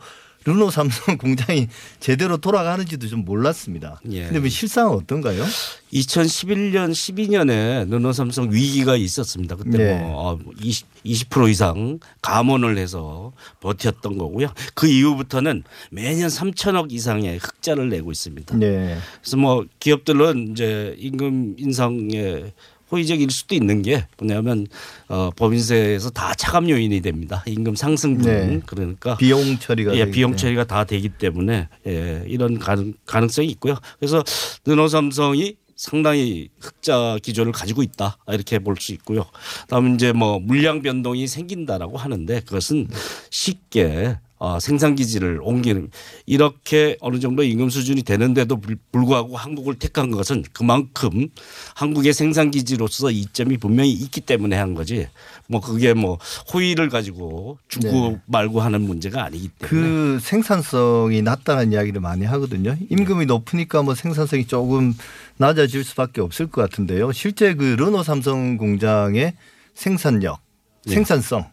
르노 0.48 0.70
삼성 0.72 1.18
공장이 1.20 1.68
제대로 2.00 2.38
돌아가는지도 2.38 3.08
좀 3.08 3.26
몰랐습니다. 3.26 4.00
예. 4.12 4.24
근데 4.24 4.40
뭐 4.40 4.48
실상은 4.48 4.94
어떤가요? 4.94 5.44
2011년 5.92 6.92
12년에 6.92 7.90
르노 7.90 8.14
삼성 8.14 8.50
위기가 8.52 8.96
있었습니다. 8.96 9.58
그때 9.58 9.78
네. 9.78 10.00
뭐 10.00 10.32
어, 10.32 10.40
20, 10.62 11.04
20% 11.04 11.50
이상 11.50 12.00
감원을 12.22 12.78
해서 12.78 13.34
버텼던 13.60 14.18
거고요. 14.18 14.48
그 14.74 14.88
이후부터는 14.88 15.64
매년 15.92 16.30
3천억 16.30 16.94
이상의 16.94 17.40
흑자를 17.40 17.90
내고 17.90 18.12
있습니다. 18.14 18.56
네. 18.56 18.98
그래서 19.22 19.36
뭐 19.36 19.66
기업들은 19.80 20.52
이제 20.52 20.96
임금 20.98 21.56
인상에 21.58 22.54
호의적일 22.92 23.30
수도 23.32 23.56
있는 23.56 23.82
게 23.82 24.06
뭐냐면 24.18 24.68
어, 25.10 25.30
법인세에서 25.36 26.10
다 26.12 26.34
차감 26.34 26.70
요인이 26.70 27.02
됩니다. 27.02 27.44
임금 27.46 27.76
상승분 27.76 28.26
네. 28.26 28.60
그러니까 28.66 29.18
비용 29.18 29.58
처리가 29.60 29.96
예, 29.96 30.10
비용. 30.10 30.36
처리가 30.36 30.64
다 30.66 30.84
되기 30.86 31.10
때문에 31.10 31.68
예, 31.86 32.24
이런 32.28 32.60
가능, 32.60 32.94
가능성이 33.06 33.50
있고요. 33.50 33.76
그래서 34.00 34.24
르노삼성이 34.66 35.56
상당히 35.76 36.50
흑자 36.60 37.18
기조를 37.22 37.52
가지고 37.52 37.84
있다 37.84 38.18
이렇게 38.30 38.58
볼 38.60 38.78
수 38.80 38.94
있고요. 38.94 39.26
다음 39.68 39.94
이제 39.94 40.12
뭐 40.12 40.40
물량 40.40 40.82
변동이 40.82 41.28
생긴다라고 41.28 41.98
하는데 41.98 42.40
그것은 42.40 42.88
쉽게 43.30 44.18
어, 44.40 44.60
생산 44.60 44.96
기지를 44.96 45.40
옮기는 45.42 45.90
이렇게 46.28 46.96
어느 47.02 47.20
정도 47.20 47.44
임금 47.44 47.70
수준이 47.70 48.04
되는데도 48.04 48.58
불- 48.60 48.78
불구하고 48.92 49.36
한국을 49.36 49.76
택한 49.76 50.12
것은 50.12 50.44
그만큼 50.54 51.28
한국의 51.76 52.14
생산 52.14 52.52
기지로서 52.52 53.10
이점이 53.10 53.58
분명히 53.58 53.92
있기 53.94 54.22
때문에 54.22 54.56
한 54.56 54.76
거지. 54.76 55.08
뭐 55.48 55.60
그게 55.60 55.94
뭐 55.94 56.20
호의를 56.54 56.90
가지고 56.90 57.58
주고 57.68 57.88
네. 58.12 58.22
말고 58.28 58.62
하는 58.62 58.82
문제가 58.82 59.24
아니기 59.24 59.50
때문에 59.50 59.70
그 59.88 60.20
생산성이 60.22 61.22
낮다는 61.24 61.72
이야기를 61.74 62.00
많이 62.02 62.26
하거든요. 62.26 62.76
임금이 62.90 63.26
높으니까 63.26 63.82
뭐 63.82 63.96
생산성이 63.96 64.46
조금 64.46 64.94
낮아질 65.38 65.84
수밖에 65.84 66.22
없을 66.22 66.48
것 66.48 66.62
같은데요. 66.62 67.12
실제 67.12 67.54
그 67.56 67.64
르노 67.78 68.04
삼성 68.04 68.58
공장의 68.58 69.34
생산력, 69.74 70.40
네. 70.86 70.94
생산성 70.94 71.46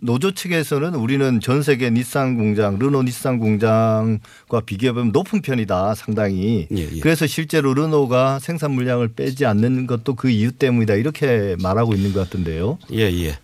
노조 0.00 0.32
측에서는 0.32 0.94
우리는 0.94 1.40
전 1.40 1.62
세계 1.62 1.90
닛산 1.90 2.36
공장, 2.36 2.78
르노 2.78 3.02
닛산 3.02 3.38
공장과 3.38 4.60
비교해보면 4.64 5.12
높은 5.12 5.42
편이다 5.42 5.94
상당히. 5.94 6.66
예, 6.74 6.88
예. 6.92 7.00
그래서 7.00 7.26
실제로 7.26 7.74
르노가 7.74 8.38
생산 8.38 8.72
물량을 8.72 9.08
빼지 9.08 9.46
않는 9.46 9.86
것도 9.86 10.14
그 10.14 10.30
이유 10.30 10.52
때문이다 10.52 10.94
이렇게 10.94 11.56
말하고 11.62 11.94
있는 11.94 12.12
것 12.12 12.20
같은데요. 12.20 12.78
예, 12.92 13.02
예. 13.02 13.38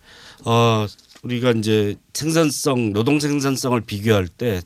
어, 0.45 0.87
우리가 1.23 1.53
이제 1.53 1.97
생산성, 2.15 2.93
노동 2.93 3.21
생산성을 3.21 3.81
비교할 3.83 4.29
때 4.29 4.63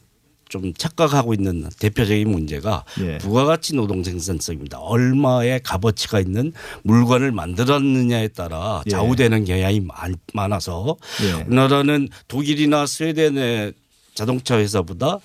좀 0.50 0.74
착각하고 0.74 1.32
있는 1.32 1.70
대표적인 1.78 2.28
문제가 2.28 2.84
예. 3.00 3.16
부가가치 3.18 3.74
노동 3.74 4.04
생산성입니다. 4.04 4.78
얼마의 4.78 5.62
값어치가 5.62 6.20
있는 6.20 6.52
물건을 6.82 7.32
만들었느냐에 7.32 8.28
따라 8.28 8.82
예. 8.84 8.90
좌우되는 8.90 9.44
경향이 9.46 9.80
많, 9.80 10.16
많아서 10.34 10.96
예. 11.22 11.44
우리나라는 11.44 12.08
독일이나 12.28 12.84
스웨덴의 12.84 13.72
자동차 14.14 14.58
회사보다 14.58 15.18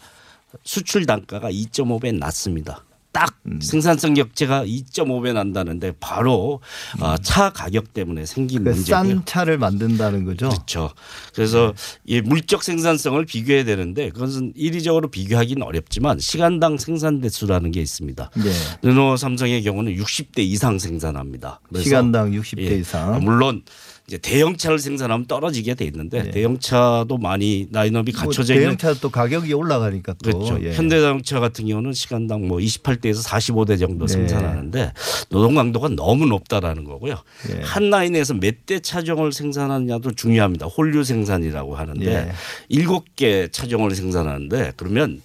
수출 0.63 1.05
단가가 1.05 1.51
2.5배 1.51 2.15
낮습니다. 2.17 2.83
딱 3.15 3.33
음. 3.45 3.61
생산성 3.61 4.13
격차가 4.15 4.65
2.5배 4.65 5.31
난다는데 5.31 5.93
바로 6.01 6.59
아, 6.99 7.17
차 7.21 7.49
가격 7.49 7.93
때문에 7.93 8.25
생긴 8.25 8.59
음. 8.59 8.63
그 8.65 8.69
문제고요. 8.71 9.13
싼 9.13 9.25
차를 9.25 9.57
만든다는 9.57 10.25
거죠. 10.25 10.49
그렇죠. 10.49 10.91
그래서 11.33 11.73
네. 12.05 12.17
이 12.17 12.21
물적 12.21 12.61
생산성을 12.61 13.25
비교해야 13.25 13.63
되는데 13.63 14.09
그것은 14.09 14.51
이리적으로 14.53 15.09
비교하기는 15.09 15.63
어렵지만 15.63 16.19
시간당 16.19 16.77
생산 16.77 17.21
대수라는 17.21 17.71
게 17.71 17.79
있습니다. 17.79 18.31
네. 18.35 18.51
르노 18.81 19.15
삼성의 19.15 19.63
경우는 19.63 19.95
60대 19.95 20.39
이상 20.39 20.77
생산합니다. 20.77 21.61
시간당 21.73 22.31
60대 22.31 22.69
예, 22.69 22.75
이상. 22.79 23.23
물론 23.23 23.61
이제 24.07 24.17
대형차를 24.19 24.77
생산하면 24.77 25.25
떨어지게 25.25 25.73
돼 25.73 25.85
있는데 25.85 26.29
대형차도 26.29 27.17
많이 27.17 27.67
라인업이 27.71 28.11
네. 28.11 28.17
뭐 28.17 28.27
갖춰져 28.27 28.53
있는 28.53 28.77
대형차 28.77 28.99
또 29.01 29.09
가격이 29.09 29.51
올라가니까 29.53 30.13
또 30.23 30.31
그렇죠. 30.45 30.63
예. 30.63 30.73
현대자동차 30.73 31.39
같은 31.39 31.65
경우는 31.65 31.93
시간당 31.93 32.47
뭐 32.47 32.59
28대에서 32.59 33.25
45대 33.27 33.79
정도 33.79 34.05
네. 34.05 34.13
생산하는데 34.13 34.93
노동 35.29 35.55
강도가 35.55 35.89
너무 35.89 36.27
높다라는 36.27 36.83
거고요. 36.83 37.15
예. 37.49 37.61
한 37.61 37.89
라인에서 37.89 38.33
몇 38.35 38.55
대 38.65 38.79
차종을 38.79 39.31
생산하느냐도 39.31 40.11
중요합니다. 40.13 40.65
홀류 40.65 41.03
생산이라고 41.03 41.75
하는데 41.75 42.05
예. 42.11 42.31
일곱 42.69 43.15
개 43.15 43.47
차종을 43.47 43.93
생산하는데 43.93 44.73
그러면 44.75 45.21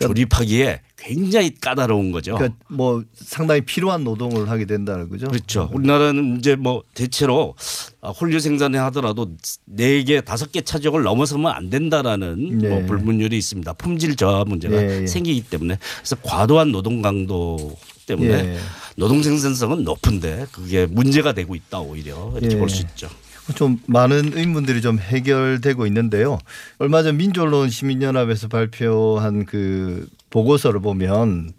조립하기에 0.00 0.80
굉장히 1.00 1.54
까다로운 1.54 2.12
거죠. 2.12 2.34
그러니까 2.34 2.58
뭐 2.68 3.02
상당히 3.14 3.62
필요한 3.62 4.04
노동을 4.04 4.50
하게 4.50 4.66
된다는 4.66 5.08
거죠. 5.08 5.28
그렇죠. 5.28 5.70
우리나라는 5.72 6.36
이제 6.38 6.56
뭐 6.56 6.82
대체로 6.94 7.54
아, 8.02 8.10
홀류 8.10 8.38
생산을 8.38 8.78
하더라도 8.80 9.30
네 9.64 10.04
개, 10.04 10.20
다섯 10.20 10.52
개 10.52 10.60
차종을 10.60 11.02
넘어서면 11.02 11.50
안 11.50 11.70
된다라는 11.70 12.58
네. 12.58 12.68
뭐 12.68 12.84
불문율이 12.86 13.36
있습니다. 13.36 13.72
품질 13.74 14.14
저하 14.14 14.44
문제가 14.44 14.76
예, 14.76 15.02
예. 15.02 15.06
생기기 15.06 15.42
때문에 15.48 15.78
그래서 15.98 16.16
과도한 16.22 16.70
노동 16.70 17.00
강도 17.00 17.76
때문에 18.06 18.28
예. 18.28 18.58
노동 18.96 19.22
생산성은 19.22 19.84
높은데 19.84 20.46
그게 20.52 20.84
문제가 20.84 21.32
되고 21.32 21.54
있다 21.54 21.80
오히려 21.80 22.32
이렇게 22.36 22.56
예. 22.56 22.58
볼수 22.58 22.82
있죠. 22.82 23.08
좀 23.54 23.80
많은 23.86 24.36
의문들이 24.36 24.82
좀 24.82 24.98
해결되고 24.98 25.86
있는데요. 25.86 26.38
얼마 26.78 27.02
전 27.02 27.16
민주언론 27.16 27.70
시민연합에서 27.70 28.48
발표한 28.48 29.44
그 29.46 30.06
보고서를 30.30 30.80
보면 30.80 31.52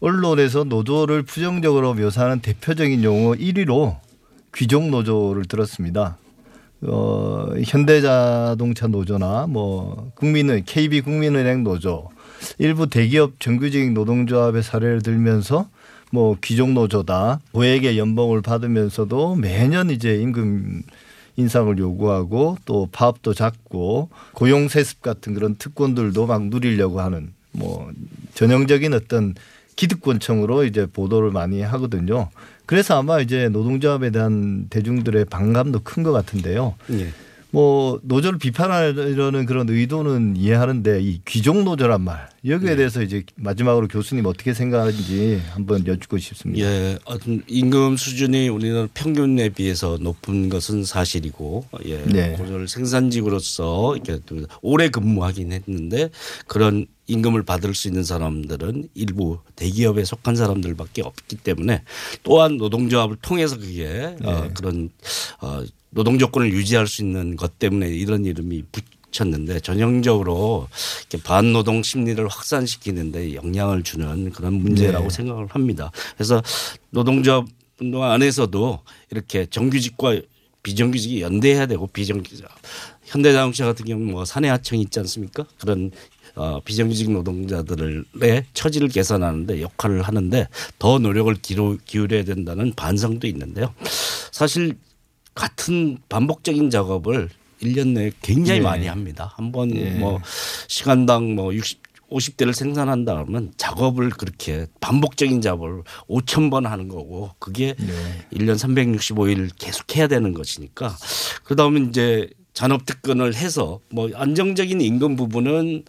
언론에서 0.00 0.64
노조를 0.64 1.22
부정적으로 1.22 1.94
묘사하는 1.94 2.40
대표적인 2.40 3.04
용어 3.04 3.32
1위로 3.32 3.96
귀족 4.54 4.88
노조를 4.88 5.44
들었습니다. 5.44 6.18
어, 6.82 7.46
현대자동차 7.64 8.88
노조나 8.88 9.46
뭐 9.48 10.10
국민의 10.16 10.64
KB 10.64 11.02
국민은행 11.02 11.62
노조 11.62 12.08
일부 12.58 12.88
대기업 12.88 13.38
정규직 13.38 13.92
노동조합의 13.92 14.64
사례를 14.64 15.02
들면서 15.02 15.68
뭐 16.10 16.36
귀족 16.42 16.70
노조다 16.72 17.38
고액의 17.52 17.98
연봉을 17.98 18.42
받으면서도 18.42 19.36
매년 19.36 19.90
이제 19.90 20.16
임금 20.16 20.82
인상을 21.36 21.78
요구하고 21.78 22.58
또 22.64 22.88
파업도 22.90 23.32
잡고 23.32 24.10
고용 24.32 24.68
세습 24.68 25.00
같은 25.00 25.34
그런 25.34 25.54
특권들도 25.54 26.26
막 26.26 26.46
누리려고 26.46 27.00
하는 27.00 27.32
뭐 27.52 27.90
전형적인 28.34 28.94
어떤 28.94 29.34
기득권층으로 29.76 30.64
이제 30.64 30.86
보도를 30.86 31.30
많이 31.30 31.62
하거든요. 31.62 32.28
그래서 32.66 32.98
아마 32.98 33.20
이제 33.20 33.48
노동조합에 33.48 34.10
대한 34.10 34.66
대중들의 34.70 35.24
반감도 35.26 35.80
큰 35.80 36.02
것 36.02 36.12
같은데요. 36.12 36.74
예. 36.92 37.08
뭐 37.52 38.00
노조를 38.02 38.38
비판하려는 38.38 39.44
그런 39.44 39.68
의도는 39.68 40.36
이해하는데 40.36 41.02
이 41.02 41.20
귀족 41.26 41.62
노조란 41.62 42.00
말 42.00 42.28
여기에 42.44 42.76
대해서 42.76 43.02
이제 43.02 43.24
마지막으로 43.36 43.88
교수님 43.88 44.24
어떻게 44.26 44.54
생각하는지 44.54 45.40
한번 45.50 45.86
여쭙고 45.86 46.16
싶습니다. 46.18 46.66
예, 46.66 46.98
어떤 47.04 47.42
임금 47.46 47.96
수준이 47.98 48.48
우리나라 48.48 48.88
평균에 48.94 49.50
비해서 49.50 49.98
높은 50.00 50.48
것은 50.48 50.84
사실이고, 50.84 51.66
예, 51.84 52.02
네. 52.04 52.32
고졸 52.32 52.66
생산직으로서 52.66 53.96
이렇게 53.96 54.18
또 54.26 54.36
오래 54.62 54.88
근무하긴 54.88 55.52
했는데 55.52 56.10
그런 56.48 56.86
임금을 57.06 57.42
받을 57.42 57.74
수 57.74 57.86
있는 57.86 58.02
사람들은 58.02 58.88
일부 58.94 59.38
대기업에 59.54 60.04
속한 60.04 60.34
사람들밖에 60.34 61.02
없기 61.02 61.36
때문에 61.36 61.82
또한 62.22 62.56
노동조합을 62.56 63.16
통해서 63.20 63.58
그게 63.58 64.16
어, 64.24 64.48
그런 64.54 64.88
어, 65.40 65.62
노동 65.92 66.18
조건을 66.18 66.52
유지할 66.52 66.86
수 66.86 67.02
있는 67.02 67.36
것 67.36 67.58
때문에 67.58 67.88
이런 67.88 68.24
이름이 68.24 68.64
붙였는데 69.10 69.60
전형적으로 69.60 70.68
이렇게 71.10 71.22
반노동 71.22 71.82
심리를 71.82 72.26
확산시키는데 72.26 73.34
영향을 73.34 73.82
주는 73.82 74.30
그런 74.32 74.54
문제라고 74.54 75.08
네. 75.08 75.14
생각을 75.14 75.46
합니다. 75.48 75.92
그래서 76.16 76.42
노동조합 76.90 77.46
운동 77.78 78.04
안에서도 78.04 78.80
이렇게 79.10 79.46
정규직과 79.46 80.20
비정규직이 80.62 81.20
연대해야 81.20 81.66
되고 81.66 81.86
비정규직 81.88 82.46
현대자동차 83.04 83.66
같은 83.66 83.84
경우는 83.84 84.12
뭐 84.12 84.24
사내하청이 84.24 84.82
있지 84.82 84.98
않습니까? 85.00 85.44
그런 85.60 85.90
어, 86.34 86.60
비정규직 86.64 87.10
노동자들의 87.10 88.44
처지를 88.54 88.88
개선하는데 88.88 89.60
역할을 89.60 90.02
하는데 90.02 90.48
더 90.78 90.98
노력을 90.98 91.34
기울여야 91.84 92.24
된다는 92.24 92.72
반성도 92.74 93.26
있는데요. 93.26 93.74
사실 94.30 94.76
같은 95.34 95.98
반복적인 96.08 96.70
작업을 96.70 97.28
1년 97.62 97.88
내에 97.88 98.12
굉장히 98.22 98.60
네. 98.60 98.64
많이 98.64 98.86
합니다. 98.86 99.32
한번 99.36 99.68
네. 99.68 99.90
뭐 99.90 100.20
시간당 100.68 101.34
뭐 101.34 101.54
60, 101.54 101.80
50대를 102.10 102.52
생산한다 102.52 103.14
그러면 103.14 103.52
작업을 103.56 104.10
그렇게 104.10 104.66
반복적인 104.80 105.40
작업을 105.40 105.82
5천 106.08 106.50
번 106.50 106.66
하는 106.66 106.88
거고 106.88 107.30
그게 107.38 107.74
네. 107.78 108.26
1년 108.32 108.56
365일 108.56 109.50
계속 109.58 109.96
해야 109.96 110.06
되는 110.06 110.34
것이니까 110.34 110.94
그러다 111.44 111.64
보면 111.64 111.88
이제 111.88 112.28
잔업 112.52 112.84
특근을 112.84 113.34
해서 113.34 113.80
뭐 113.90 114.10
안정적인 114.14 114.80
임금 114.80 115.16
부분은 115.16 115.84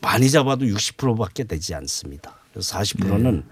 많이 0.00 0.30
잡아도 0.30 0.64
60%밖에 0.64 1.44
되지 1.44 1.74
않습니다. 1.74 2.36
그래서 2.52 2.78
40%는 2.78 3.44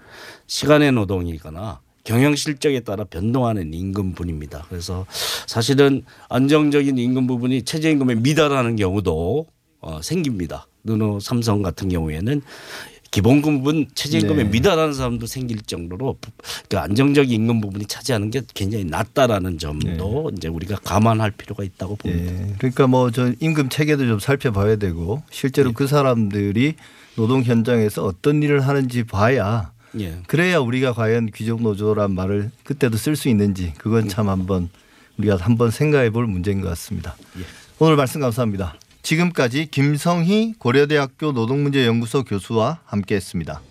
시간의 0.47 0.91
노동이거나 0.91 1.79
경영 2.09 2.35
실적에 2.35 2.79
따라 2.79 3.03
변동하는 3.03 3.71
임금분입니다. 3.71 4.65
그래서 4.67 5.05
사실은 5.45 6.01
안정적인 6.29 6.97
임금 6.97 7.27
부분이 7.27 7.61
최저임금에 7.65 8.15
미달하는 8.15 8.75
경우도 8.75 9.45
어, 9.81 10.01
생깁니다. 10.01 10.65
르노 10.85 11.19
삼성 11.19 11.61
같은 11.61 11.87
경우에는 11.87 12.41
기본금 13.11 13.59
부분 13.59 13.85
최저임금에 13.93 14.43
네. 14.45 14.49
미달하는 14.49 14.95
사람도 14.95 15.27
생길 15.27 15.61
정도로 15.61 16.17
그 16.67 16.79
안정적인 16.79 17.31
임금 17.31 17.61
부분이 17.61 17.85
차지하는 17.85 18.31
게 18.31 18.41
굉장히 18.55 18.85
낮다라는 18.85 19.59
점도 19.59 20.31
이제 20.35 20.47
우리가 20.47 20.77
감안할 20.77 21.29
필요가 21.29 21.63
있다고 21.63 21.95
봅니다. 21.95 22.33
예. 22.33 22.55
그러니까 22.57 22.87
뭐 22.87 23.11
저 23.11 23.33
임금 23.39 23.69
체계도 23.69 24.07
좀 24.07 24.17
살펴봐야 24.17 24.77
되고 24.77 25.21
실제로 25.29 25.73
그 25.73 25.85
사람들이 25.85 26.73
노동 27.15 27.43
현장에서 27.43 28.03
어떤 28.03 28.41
일을 28.41 28.67
하는지 28.67 29.03
봐야 29.03 29.71
예. 29.99 30.17
그래야 30.27 30.59
우리가 30.59 30.93
과연 30.93 31.27
귀족 31.33 31.61
노조란 31.61 32.11
말을 32.11 32.51
그때도 32.63 32.97
쓸 32.97 33.15
수 33.15 33.29
있는지 33.29 33.73
그건 33.77 34.07
참 34.07 34.29
한번 34.29 34.69
우리가 35.17 35.37
한번 35.37 35.71
생각해 35.71 36.09
볼 36.11 36.27
문제인 36.27 36.61
것 36.61 36.69
같습니다. 36.69 37.15
오늘 37.79 37.95
말씀 37.95 38.21
감사합니다. 38.21 38.75
지금까지 39.01 39.67
김성희 39.71 40.55
고려대학교 40.59 41.31
노동문제연구소 41.31 42.23
교수와 42.23 42.79
함께했습니다. 42.85 43.61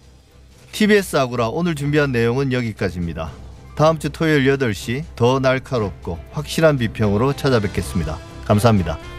TBS 0.72 1.16
아고라 1.16 1.48
오늘 1.48 1.74
준비한 1.74 2.12
내용은 2.12 2.52
여기까지입니다. 2.52 3.30
다음 3.74 3.98
주 3.98 4.10
토요일 4.10 4.44
8시 4.56 5.04
더 5.14 5.38
날카롭고 5.38 6.18
확실한 6.32 6.78
비평으로 6.78 7.34
찾아뵙겠습니다. 7.34 8.18
감사합니다. 8.44 9.17